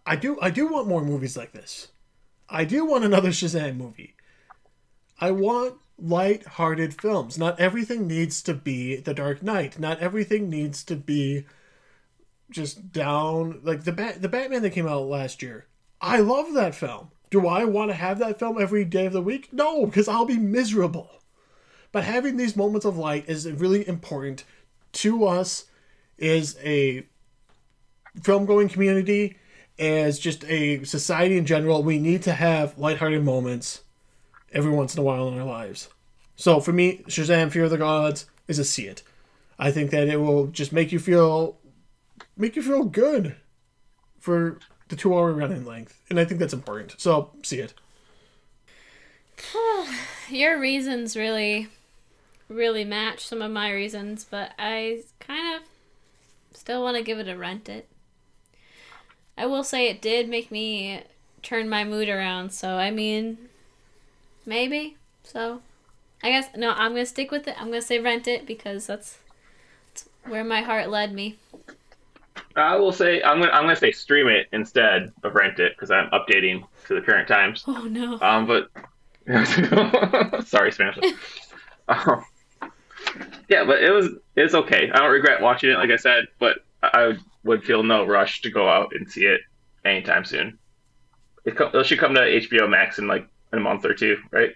[0.06, 1.90] I do I do want more movies like this.
[2.50, 4.16] I do want another Shazam movie.
[5.20, 7.38] I want light-hearted films.
[7.38, 9.80] Not everything needs to be The Dark Knight.
[9.80, 11.46] Not everything needs to be
[12.50, 15.68] just down like the Bat- the Batman that came out last year.
[16.02, 17.12] I love that film.
[17.30, 19.54] Do I want to have that film every day of the week?
[19.54, 21.22] No, because I'll be miserable.
[21.92, 24.44] But having these moments of light is really important
[24.94, 25.66] to us
[26.20, 27.06] as a
[28.22, 29.38] film going community,
[29.80, 31.84] as just a society in general.
[31.84, 33.82] We need to have lighthearted moments
[34.52, 35.90] every once in a while in our lives.
[36.36, 39.04] So for me, Shazam Fury of the Gods is a see it.
[39.60, 41.58] I think that it will just make you feel
[42.36, 43.36] make you feel good
[44.20, 46.02] for the two hour running length.
[46.10, 46.96] And I think that's important.
[46.98, 47.74] So see it.
[50.30, 51.68] Your reasons really,
[52.50, 55.62] really match some of my reasons, but I kind of
[56.58, 57.88] still want to give it a rent it.
[59.38, 61.04] I will say it did make me
[61.42, 63.38] turn my mood around, so I mean,
[64.46, 64.98] maybe.
[65.24, 65.62] So,
[66.24, 67.56] I guess, no, I'm going to stick with it.
[67.60, 69.18] I'm going to say rent it because that's,
[69.94, 71.38] that's Where my heart led me.
[72.56, 75.92] I will say I'm gonna I'm gonna say stream it instead of rent it because
[75.92, 77.64] I'm updating to the current times.
[77.68, 78.20] Oh no.
[78.22, 78.70] Um, but
[80.48, 80.98] sorry, Spanish.
[81.88, 82.24] Um,
[83.50, 84.90] yeah, but it was it's okay.
[84.94, 88.50] I don't regret watching it, like I said, but I would feel no rush to
[88.50, 89.42] go out and see it
[89.84, 90.58] anytime soon.
[91.44, 94.18] It, co- it should come to HBO Max in like in a month or two,
[94.32, 94.52] right?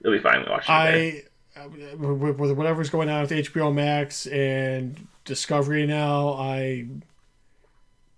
[0.00, 1.24] It'll be fine watching it.
[1.56, 6.86] I uh, with with whatever's going on with HBO Max and Discovery now, I,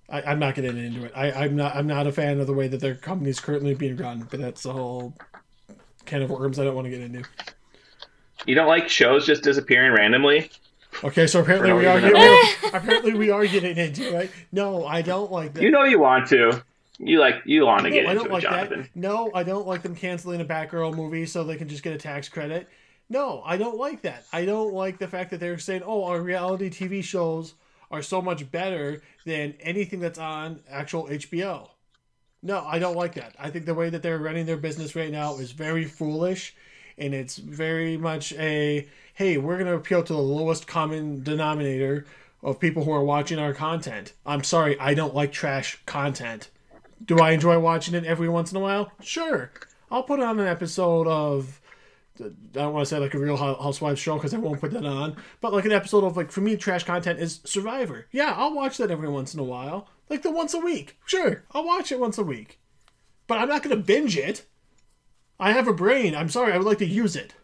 [0.08, 1.12] I I'm not getting into it.
[1.14, 3.96] I, I'm not I'm not a fan of the way that their company's currently being
[3.96, 5.14] run, but that's a whole
[6.04, 7.24] can of worms I don't want to get into.
[8.46, 10.50] You don't like shows just disappearing randomly?
[11.04, 14.30] Okay, so apparently we are getting, apparently we are getting into it.
[14.50, 15.62] No, I don't like that.
[15.62, 16.62] You know you want to.
[16.98, 18.82] You like you want to get I into don't it, like Jonathan.
[18.82, 18.96] that.
[18.96, 21.98] No, I don't like them canceling a Batgirl movie so they can just get a
[21.98, 22.68] tax credit.
[23.08, 24.24] No, I don't like that.
[24.32, 27.54] I don't like the fact that they're saying, "Oh, our reality TV shows
[27.90, 31.70] are so much better than anything that's on actual HBO."
[32.42, 33.34] No, I don't like that.
[33.38, 36.54] I think the way that they're running their business right now is very foolish,
[36.98, 42.06] and it's very much a, "Hey, we're going to appeal to the lowest common denominator
[42.42, 46.48] of people who are watching our content." I'm sorry, I don't like trash content.
[47.04, 48.92] Do I enjoy watching it every once in a while?
[49.00, 49.50] Sure.
[49.90, 51.60] I'll put on an episode of.
[52.20, 54.70] I don't want to say like a Real Hou- Housewives show because I won't put
[54.72, 55.16] that on.
[55.40, 58.06] But like an episode of like for me, trash content is Survivor.
[58.12, 60.98] Yeah, I'll watch that every once in a while, like the once a week.
[61.06, 62.60] Sure, I'll watch it once a week,
[63.26, 64.44] but I'm not gonna binge it.
[65.40, 66.14] I have a brain.
[66.14, 66.52] I'm sorry.
[66.52, 67.34] I would like to use it.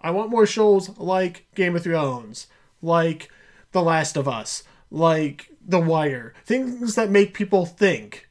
[0.00, 2.46] I want more shows like Game of Thrones,
[2.80, 3.30] like
[3.72, 6.34] The Last of Us, like The Wire.
[6.44, 8.28] Things that make people think.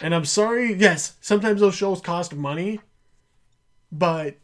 [0.00, 2.80] And I'm sorry, yes, sometimes those shows cost money,
[3.90, 4.36] but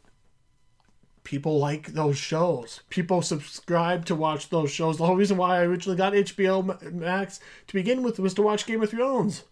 [1.23, 2.81] people like those shows.
[2.89, 4.97] People subscribe to watch those shows.
[4.97, 8.65] The whole reason why I originally got HBO Max to begin with was to watch
[8.65, 9.43] Game of Thrones.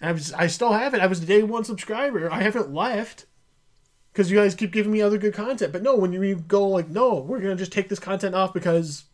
[0.00, 1.00] I was, I still have it.
[1.00, 2.30] I was a day one subscriber.
[2.30, 3.26] I haven't left
[4.12, 5.72] because you guys keep giving me other good content.
[5.72, 9.04] But no, when you go like, no, we're gonna just take this content off because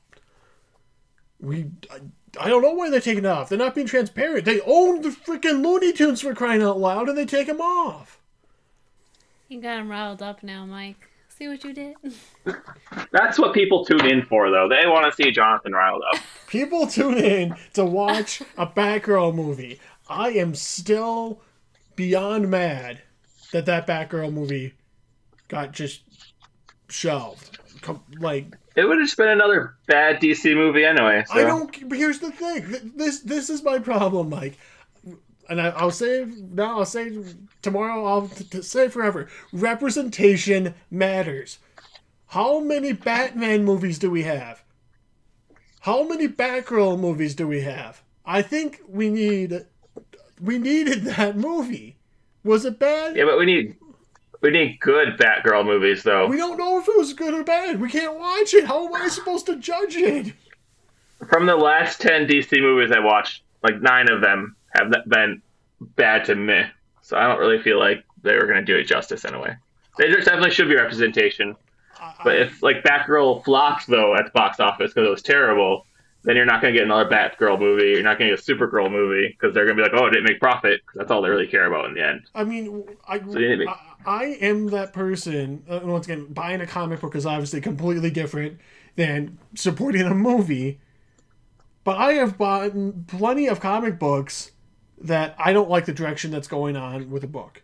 [1.41, 1.71] we.
[1.91, 2.01] I,
[2.39, 3.49] I don't know why they're taking it off.
[3.49, 4.45] They're not being transparent.
[4.45, 8.21] They own the freaking Looney Tunes for crying out loud, and they take them off.
[9.49, 11.09] You got him riled up now, Mike.
[11.39, 11.95] See what you did?
[13.13, 14.69] That's what people tune in for, though.
[14.69, 16.21] They want to see Jonathan riled up.
[16.49, 19.81] People tune in to watch a Batgirl movie.
[20.09, 21.41] I am still
[21.95, 23.03] beyond mad
[23.53, 24.75] that that Batgirl movie
[25.47, 26.03] got just
[26.89, 27.59] shelved.
[28.19, 31.25] Like It would have just been another bad DC movie anyway.
[31.27, 31.35] So.
[31.35, 31.89] I don't.
[31.89, 32.93] But here's the thing.
[32.95, 34.57] This this is my problem, Mike.
[35.49, 36.79] And I, I'll say now.
[36.79, 37.11] I'll say
[37.61, 38.05] tomorrow.
[38.05, 39.27] I'll t- t- say forever.
[39.53, 41.59] Representation matters.
[42.27, 44.63] How many Batman movies do we have?
[45.81, 48.05] How many Batgirl movies do we have?
[48.25, 49.67] I think we need.
[50.41, 51.97] We needed that movie.
[52.45, 53.17] Was it bad?
[53.17, 53.77] Yeah, but we need
[54.41, 56.27] we need good Batgirl movies, though.
[56.27, 57.81] We don't know if it was good or bad.
[57.81, 58.65] We can't watch it.
[58.67, 60.33] How am I supposed to judge it?
[61.29, 65.43] From the last ten DC movies I watched, like nine of them have been
[65.97, 66.63] bad to me.
[67.03, 69.57] So I don't really feel like they were going to do it justice anyway.
[69.97, 71.57] There definitely should be representation.
[72.23, 75.87] But if like Batgirl flops though at the box office because it was terrible,
[76.23, 77.89] then you're not going to get another Batgirl movie.
[77.91, 80.07] You're not going to get a Supergirl movie because they're going to be like, oh,
[80.07, 80.85] it didn't make profit.
[80.87, 82.23] 'cause that's all they really care about in the end.
[82.35, 83.77] I mean, I, to- I,
[84.09, 85.65] I am that person.
[85.69, 88.59] Uh, once again, buying a comic book is obviously completely different
[88.97, 90.81] than supporting a movie.
[91.85, 92.73] But I have bought
[93.07, 94.53] plenty of comic books
[94.99, 97.63] that I don't like the direction that's going on with a book.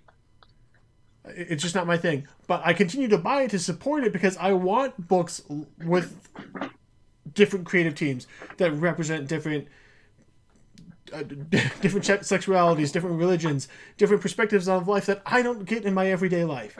[1.24, 2.28] It's just not my thing.
[2.47, 5.40] But I continue to buy it to support it because I want books
[5.82, 6.28] with
[7.32, 8.26] different creative teams
[8.59, 9.66] that represent different
[11.12, 16.09] uh, different sexualities, different religions, different perspectives of life that I don't get in my
[16.11, 16.78] everyday life.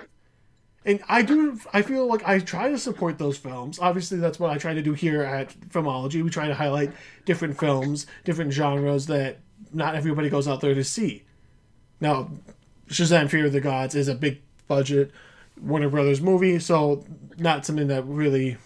[0.87, 3.79] And I do, I feel like I try to support those films.
[3.79, 6.23] Obviously, that's what I try to do here at Filmology.
[6.23, 6.93] We try to highlight
[7.25, 9.39] different films, different genres that
[9.73, 11.25] not everybody goes out there to see.
[12.01, 12.31] Now,
[12.89, 15.11] Shazam Fury of the Gods is a big budget
[15.61, 17.05] Warner Brothers movie, so
[17.39, 18.59] not something that really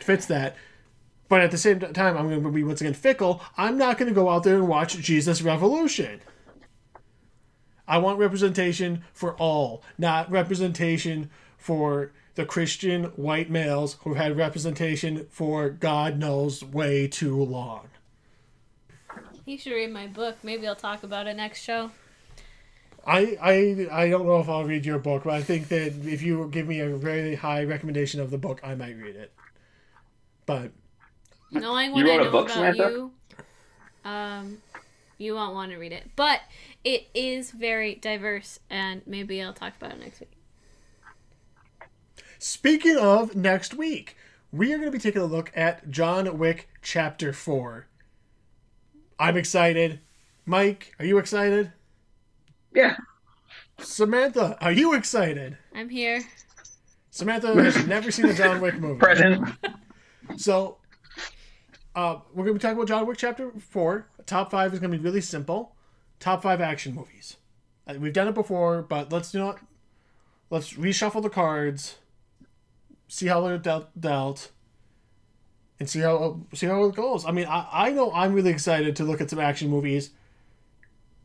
[0.00, 0.56] fits that.
[1.30, 3.40] But at the same time, I'm going to be once again fickle.
[3.56, 6.20] I'm not going to go out there and watch Jesus Revolution.
[7.86, 15.28] I want representation for all, not representation for the Christian white males who've had representation
[15.30, 17.88] for God knows way too long.
[19.46, 20.38] You should read my book.
[20.42, 21.92] Maybe I'll talk about it next show.
[23.06, 26.22] I, I I don't know if I'll read your book, but I think that if
[26.22, 29.32] you give me a very high recommendation of the book, I might read it.
[30.44, 30.72] But
[31.50, 32.82] Knowing You what I wrote a know book, about Samantha?
[32.82, 33.12] you,
[34.04, 34.58] um,
[35.18, 36.10] you won't want to read it.
[36.16, 36.40] But
[36.84, 40.32] it is very diverse, and maybe I'll talk about it next week.
[42.38, 44.16] speaking of next week,
[44.52, 47.86] we are going to be taking a look at John Wick Chapter 4.
[49.18, 50.00] I'm excited.
[50.46, 51.72] Mike, are you excited?
[52.74, 52.96] Yeah.
[53.78, 55.58] Samantha, are you excited?
[55.74, 56.22] I'm here.
[57.10, 58.98] Samantha has never seen a John Wick movie.
[58.98, 59.48] Present.
[60.36, 60.78] So,
[61.94, 64.06] uh, we're going to be talking about John Wick Chapter 4.
[64.26, 65.74] Top 5 is going to be really simple.
[66.18, 67.36] Top 5 action movies.
[67.86, 69.58] Uh, We've done it before, but let's do not.
[70.50, 71.98] Let's reshuffle the cards,
[73.08, 74.50] see how they're dealt, dealt
[75.80, 77.24] and see how see how it goes.
[77.24, 80.10] I mean, I, I know I'm really excited to look at some action movies,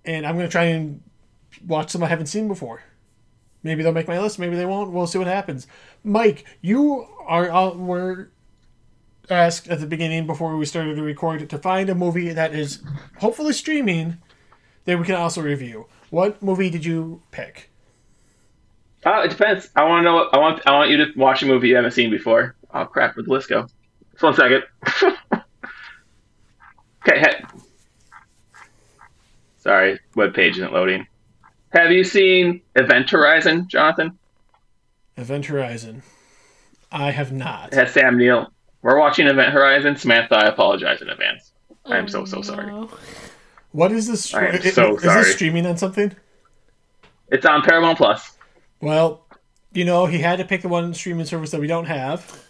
[0.06, 1.02] and I'm going to try and
[1.68, 2.84] watch some I haven't seen before.
[3.64, 4.40] Maybe they'll make my list.
[4.40, 4.92] Maybe they won't.
[4.92, 5.68] We'll see what happens.
[6.04, 8.32] Mike, you are were
[9.30, 12.82] asked at the beginning before we started to record to find a movie that is
[13.20, 14.18] hopefully streaming
[14.86, 15.88] that we can also review.
[16.10, 17.70] What movie did you pick?
[19.06, 19.70] Uh, it depends.
[19.76, 20.30] I want to know.
[20.32, 20.62] I want.
[20.66, 22.56] I want you to watch a movie you haven't seen before.
[22.74, 23.16] Oh crap!
[23.16, 23.68] Where'd the list go?
[24.14, 24.64] Just one second.
[27.08, 27.20] okay.
[27.20, 27.46] He-
[29.60, 31.08] Sorry, web page isn't loading.
[31.70, 34.18] Have you seen Event Horizon, Jonathan?
[35.18, 36.04] Event Horizon.
[36.92, 37.74] I have not.
[37.74, 38.52] It has Sam Neill.
[38.86, 39.96] We're watching Event Horizon.
[39.96, 41.52] Samantha, I apologize in advance.
[41.88, 42.68] I am so so sorry.
[42.68, 42.88] no.
[43.72, 44.32] What is this?
[44.32, 45.24] I am i- so is sorry.
[45.24, 46.16] this streaming on something?
[47.30, 48.38] It's on Paramount Plus.
[48.82, 49.26] Well,
[49.74, 52.44] you know, he had to pick the one streaming service that we don't have.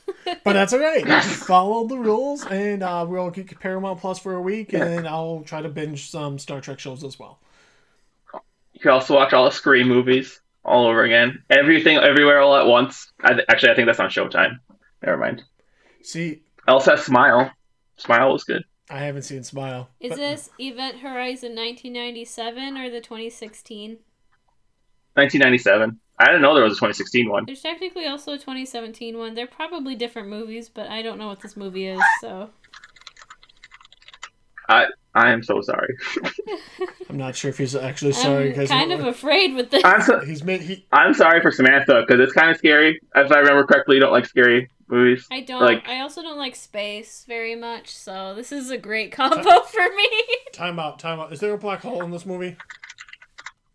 [0.44, 1.06] But that's all right.
[1.24, 5.62] Follow the rules, and uh, we'll get Paramount Plus for a week, and I'll try
[5.62, 7.40] to binge some Star Trek shows as well.
[8.74, 11.44] You can also watch all the Scream movies all over again.
[11.50, 13.14] Everything, everywhere, all at once.
[13.24, 14.60] I, actually, I think that's on Showtime.
[15.02, 15.44] Never mind.
[16.06, 17.52] See, Elsa Smile.
[17.98, 18.64] Smile was good.
[18.92, 19.90] I haven't seen Smile.
[20.00, 23.98] Is but- this Event Horizon 1997 or the 2016?
[25.14, 26.00] 1997.
[26.20, 27.46] I didn't know there was a 2016 one.
[27.46, 29.34] There's technically also a 2017 one.
[29.34, 32.52] They're probably different movies, but I don't know what this movie is, so.
[34.70, 35.96] I I am so sorry.
[37.10, 39.84] I'm not sure if he's actually sorry I'm because kind of afraid with this.
[39.84, 40.86] I'm so, he's made he.
[40.92, 43.00] I'm sorry for Samantha because it's kind of scary.
[43.16, 45.28] If I remember correctly, you don't like scary movies.
[45.32, 45.62] I don't.
[45.62, 49.96] Like- I also don't like space very much, so this is a great combo for
[49.96, 50.10] me.
[50.54, 51.34] Time out, time out.
[51.34, 52.56] Is there a black hole in this movie?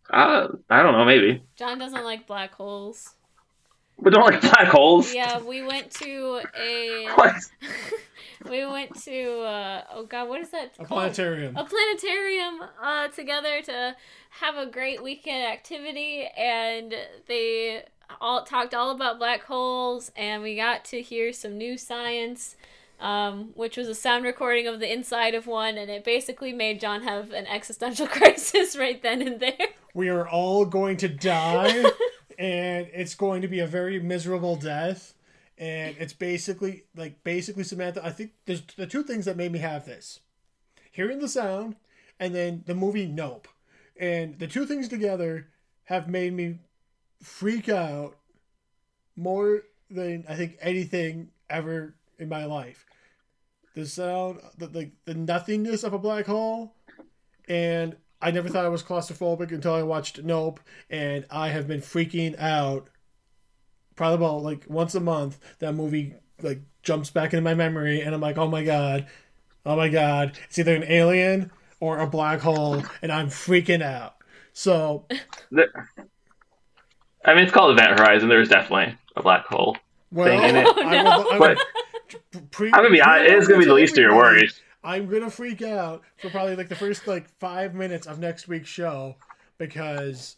[0.08, 1.42] Uh, I don't know, maybe.
[1.56, 3.14] John doesn't like black holes.
[4.02, 5.14] But don't like black holes.
[5.14, 7.06] Yeah, we went to a.
[7.14, 7.34] What?
[8.50, 9.40] we went to.
[9.42, 10.72] Uh, oh God, what is that?
[10.78, 11.00] A called?
[11.00, 11.54] planetarium.
[11.56, 13.94] a planetarium uh, together to
[14.30, 16.94] have a great weekend activity and
[17.28, 17.84] they
[18.20, 22.56] all talked all about black holes and we got to hear some new science
[23.00, 26.80] um, which was a sound recording of the inside of one and it basically made
[26.80, 29.56] john have an existential crisis right then and there
[29.94, 31.84] We are all going to die,
[32.38, 35.14] and it's going to be a very miserable death.
[35.58, 38.04] And it's basically like basically Samantha.
[38.04, 40.20] I think there's the two things that made me have this:
[40.92, 41.76] hearing the sound,
[42.18, 43.48] and then the movie Nope.
[43.98, 45.48] And the two things together
[45.84, 46.61] have made me
[47.22, 48.16] freak out
[49.16, 52.86] more than I think anything ever in my life.
[53.74, 56.74] The sound, the the, the nothingness of a black hole,
[57.48, 61.80] and I never thought I was claustrophobic until I watched Nope, and I have been
[61.80, 62.88] freaking out.
[63.96, 68.14] Probably about like once a month, that movie like jumps back into my memory, and
[68.14, 69.06] I'm like, oh my god,
[69.66, 71.50] oh my god, it's either an alien
[71.80, 74.16] or a black hole, and I'm freaking out.
[74.52, 75.06] So
[77.24, 78.28] I mean, it's called Event Horizon.
[78.28, 79.76] There's definitely a black hole.
[80.10, 80.66] well, Thing in it.
[80.66, 83.74] I will, I will, But pre- I'm gonna be honest, it is gonna be the
[83.74, 84.60] least of your worries.
[84.82, 88.68] I'm gonna freak out for probably like the first like five minutes of next week's
[88.68, 89.16] show
[89.58, 90.36] because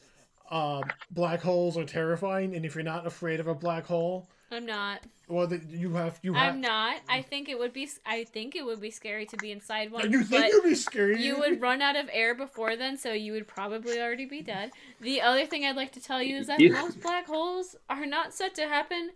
[0.51, 4.67] um, black holes are terrifying, and if you're not afraid of a black hole, i'm
[4.67, 5.01] not
[5.33, 6.55] well, the, you have you have.
[6.55, 9.51] i'm not i think it would be i think it would be scary to be
[9.51, 11.23] inside one You think but it'd be scary?
[11.23, 14.71] you would run out of air before then, so you would probably already be dead.
[15.01, 18.07] The other thing I'd like to tell you is that You- most black holes are
[18.07, 19.11] not set to happen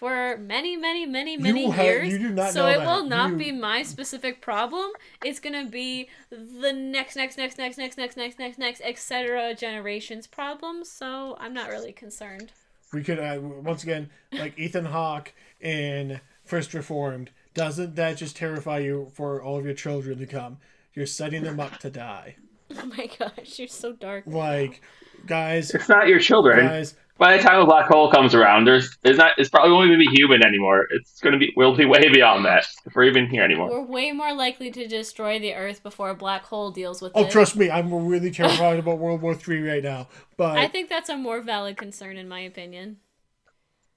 [0.00, 2.12] for many, many, many, many You have- years.
[2.12, 2.86] you do not so know it that.
[2.86, 4.90] will not You- be my specific problem.
[5.24, 9.54] It's gonna be the next, next, next, next, next, next, next, next, next, etc.
[9.54, 10.84] generations problem.
[10.84, 12.52] So I'm not really concerned.
[12.92, 17.30] We could uh, once again like Ethan Hawke in First Reformed.
[17.54, 20.58] Doesn't that just terrify you for all of your children to come?
[20.94, 22.36] You're setting them up to die.
[22.72, 24.22] Oh my gosh, you're so dark.
[24.28, 24.80] Like,
[25.26, 26.64] guys, It's not your children.
[26.64, 29.88] guys, By the time a black hole comes around, there's it's not it's probably won't
[29.88, 30.86] even be human anymore.
[30.90, 33.70] It's gonna be we'll be way beyond that if we're even here anymore.
[33.70, 37.24] We're way more likely to destroy the Earth before a black hole deals with oh,
[37.24, 37.30] it.
[37.32, 40.06] trust me, I'm really terrified about World War Three right now.
[40.36, 42.98] But I think that's a more valid concern, in my opinion.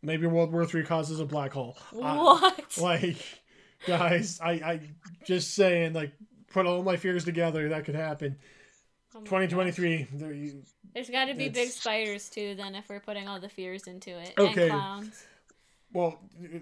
[0.03, 1.77] Maybe World War Three causes a black hole.
[1.93, 2.77] I- What?
[2.81, 3.17] like,
[3.87, 4.79] guys, I, I
[5.25, 6.11] just saying, like,
[6.51, 8.37] put all my fears together, that could happen.
[9.15, 10.07] Oh 2023.
[10.13, 12.55] There, you, There's got to be big spiders too.
[12.55, 14.63] Then, if we're putting all the fears into it, Okay.
[14.63, 15.23] and clowns.
[15.93, 16.19] well,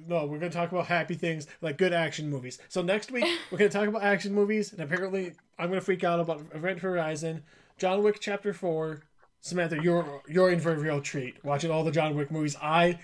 [0.07, 2.59] no, we're gonna talk about happy things like good action movies.
[2.69, 6.19] So next week we're gonna talk about action movies, and apparently I'm gonna freak out
[6.19, 7.43] about Event Horizon,
[7.77, 9.01] John Wick Chapter Four.
[9.39, 12.55] Samantha, you're you're in for a real treat watching all the John Wick movies.
[12.61, 12.99] I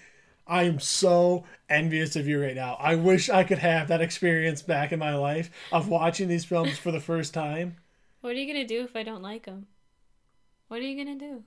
[0.48, 2.78] I am so envious of you right now.
[2.80, 6.78] I wish I could have that experience back in my life of watching these films
[6.78, 7.76] for the first time.
[8.22, 9.68] What are you gonna do if I don't like them?
[10.70, 11.44] What are you gonna do?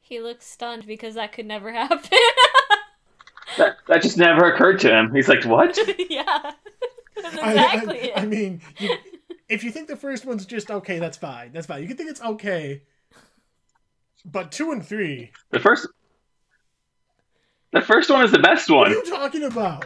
[0.00, 2.00] He looks stunned because that could never happen.
[3.58, 5.14] That that just never occurred to him.
[5.14, 5.78] He's like, What?
[6.10, 6.52] yeah.
[7.22, 8.28] That's I- exactly I, I, it.
[8.28, 8.96] mean, you,
[9.48, 11.52] if you think the first one's just okay, that's fine.
[11.52, 11.82] That's fine.
[11.82, 12.82] You can think it's okay.
[14.24, 15.86] But two and three, The first
[17.72, 18.78] The first one is the best one.
[18.80, 19.84] what are you talking about?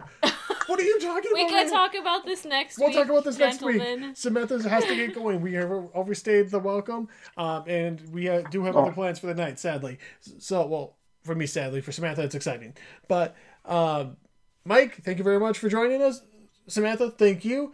[0.67, 1.47] What are you talking we about?
[1.47, 1.71] We can man?
[1.71, 2.89] talk about this next week.
[2.89, 3.83] We'll talk about this next week.
[4.15, 5.43] Samantha has to get going.
[5.43, 8.95] We have overstayed the welcome, um, and we uh, do have other Oh.
[8.95, 9.59] plans for the night.
[9.59, 9.99] Sadly,
[10.39, 12.75] so well for me, sadly for Samantha, it's exciting.
[13.09, 14.17] But um,
[14.65, 16.23] Mike, thank you very much for joining us.
[16.67, 17.73] Samantha, thank you.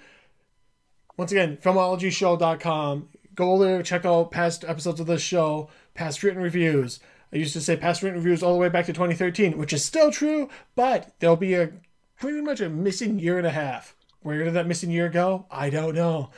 [1.17, 3.09] Once again, filmologyshow.com.
[3.37, 6.99] Go there, check out past episodes of this show, past written reviews.
[7.33, 9.85] I used to say past written reviews all the way back to 2013, which is
[9.85, 11.71] still true, but there'll be a
[12.19, 13.95] pretty much a missing year and a half.
[14.23, 15.47] Where did that missing year go?
[15.51, 16.31] I don't know.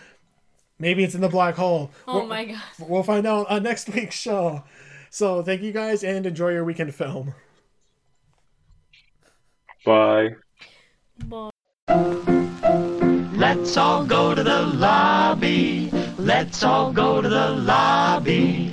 [0.78, 1.90] Maybe it's in the black hole.
[2.06, 2.62] Oh We'll- my god.
[2.78, 4.64] We'll find out on next week's show.
[5.10, 7.34] So thank you guys and enjoy your weekend film.
[9.84, 10.30] Bye.
[11.24, 11.50] Boy.
[13.36, 15.90] Let's all go to the lobby.
[16.18, 18.72] Let's all go to the lobby.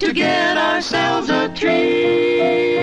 [0.00, 2.79] to get ourselves a treat.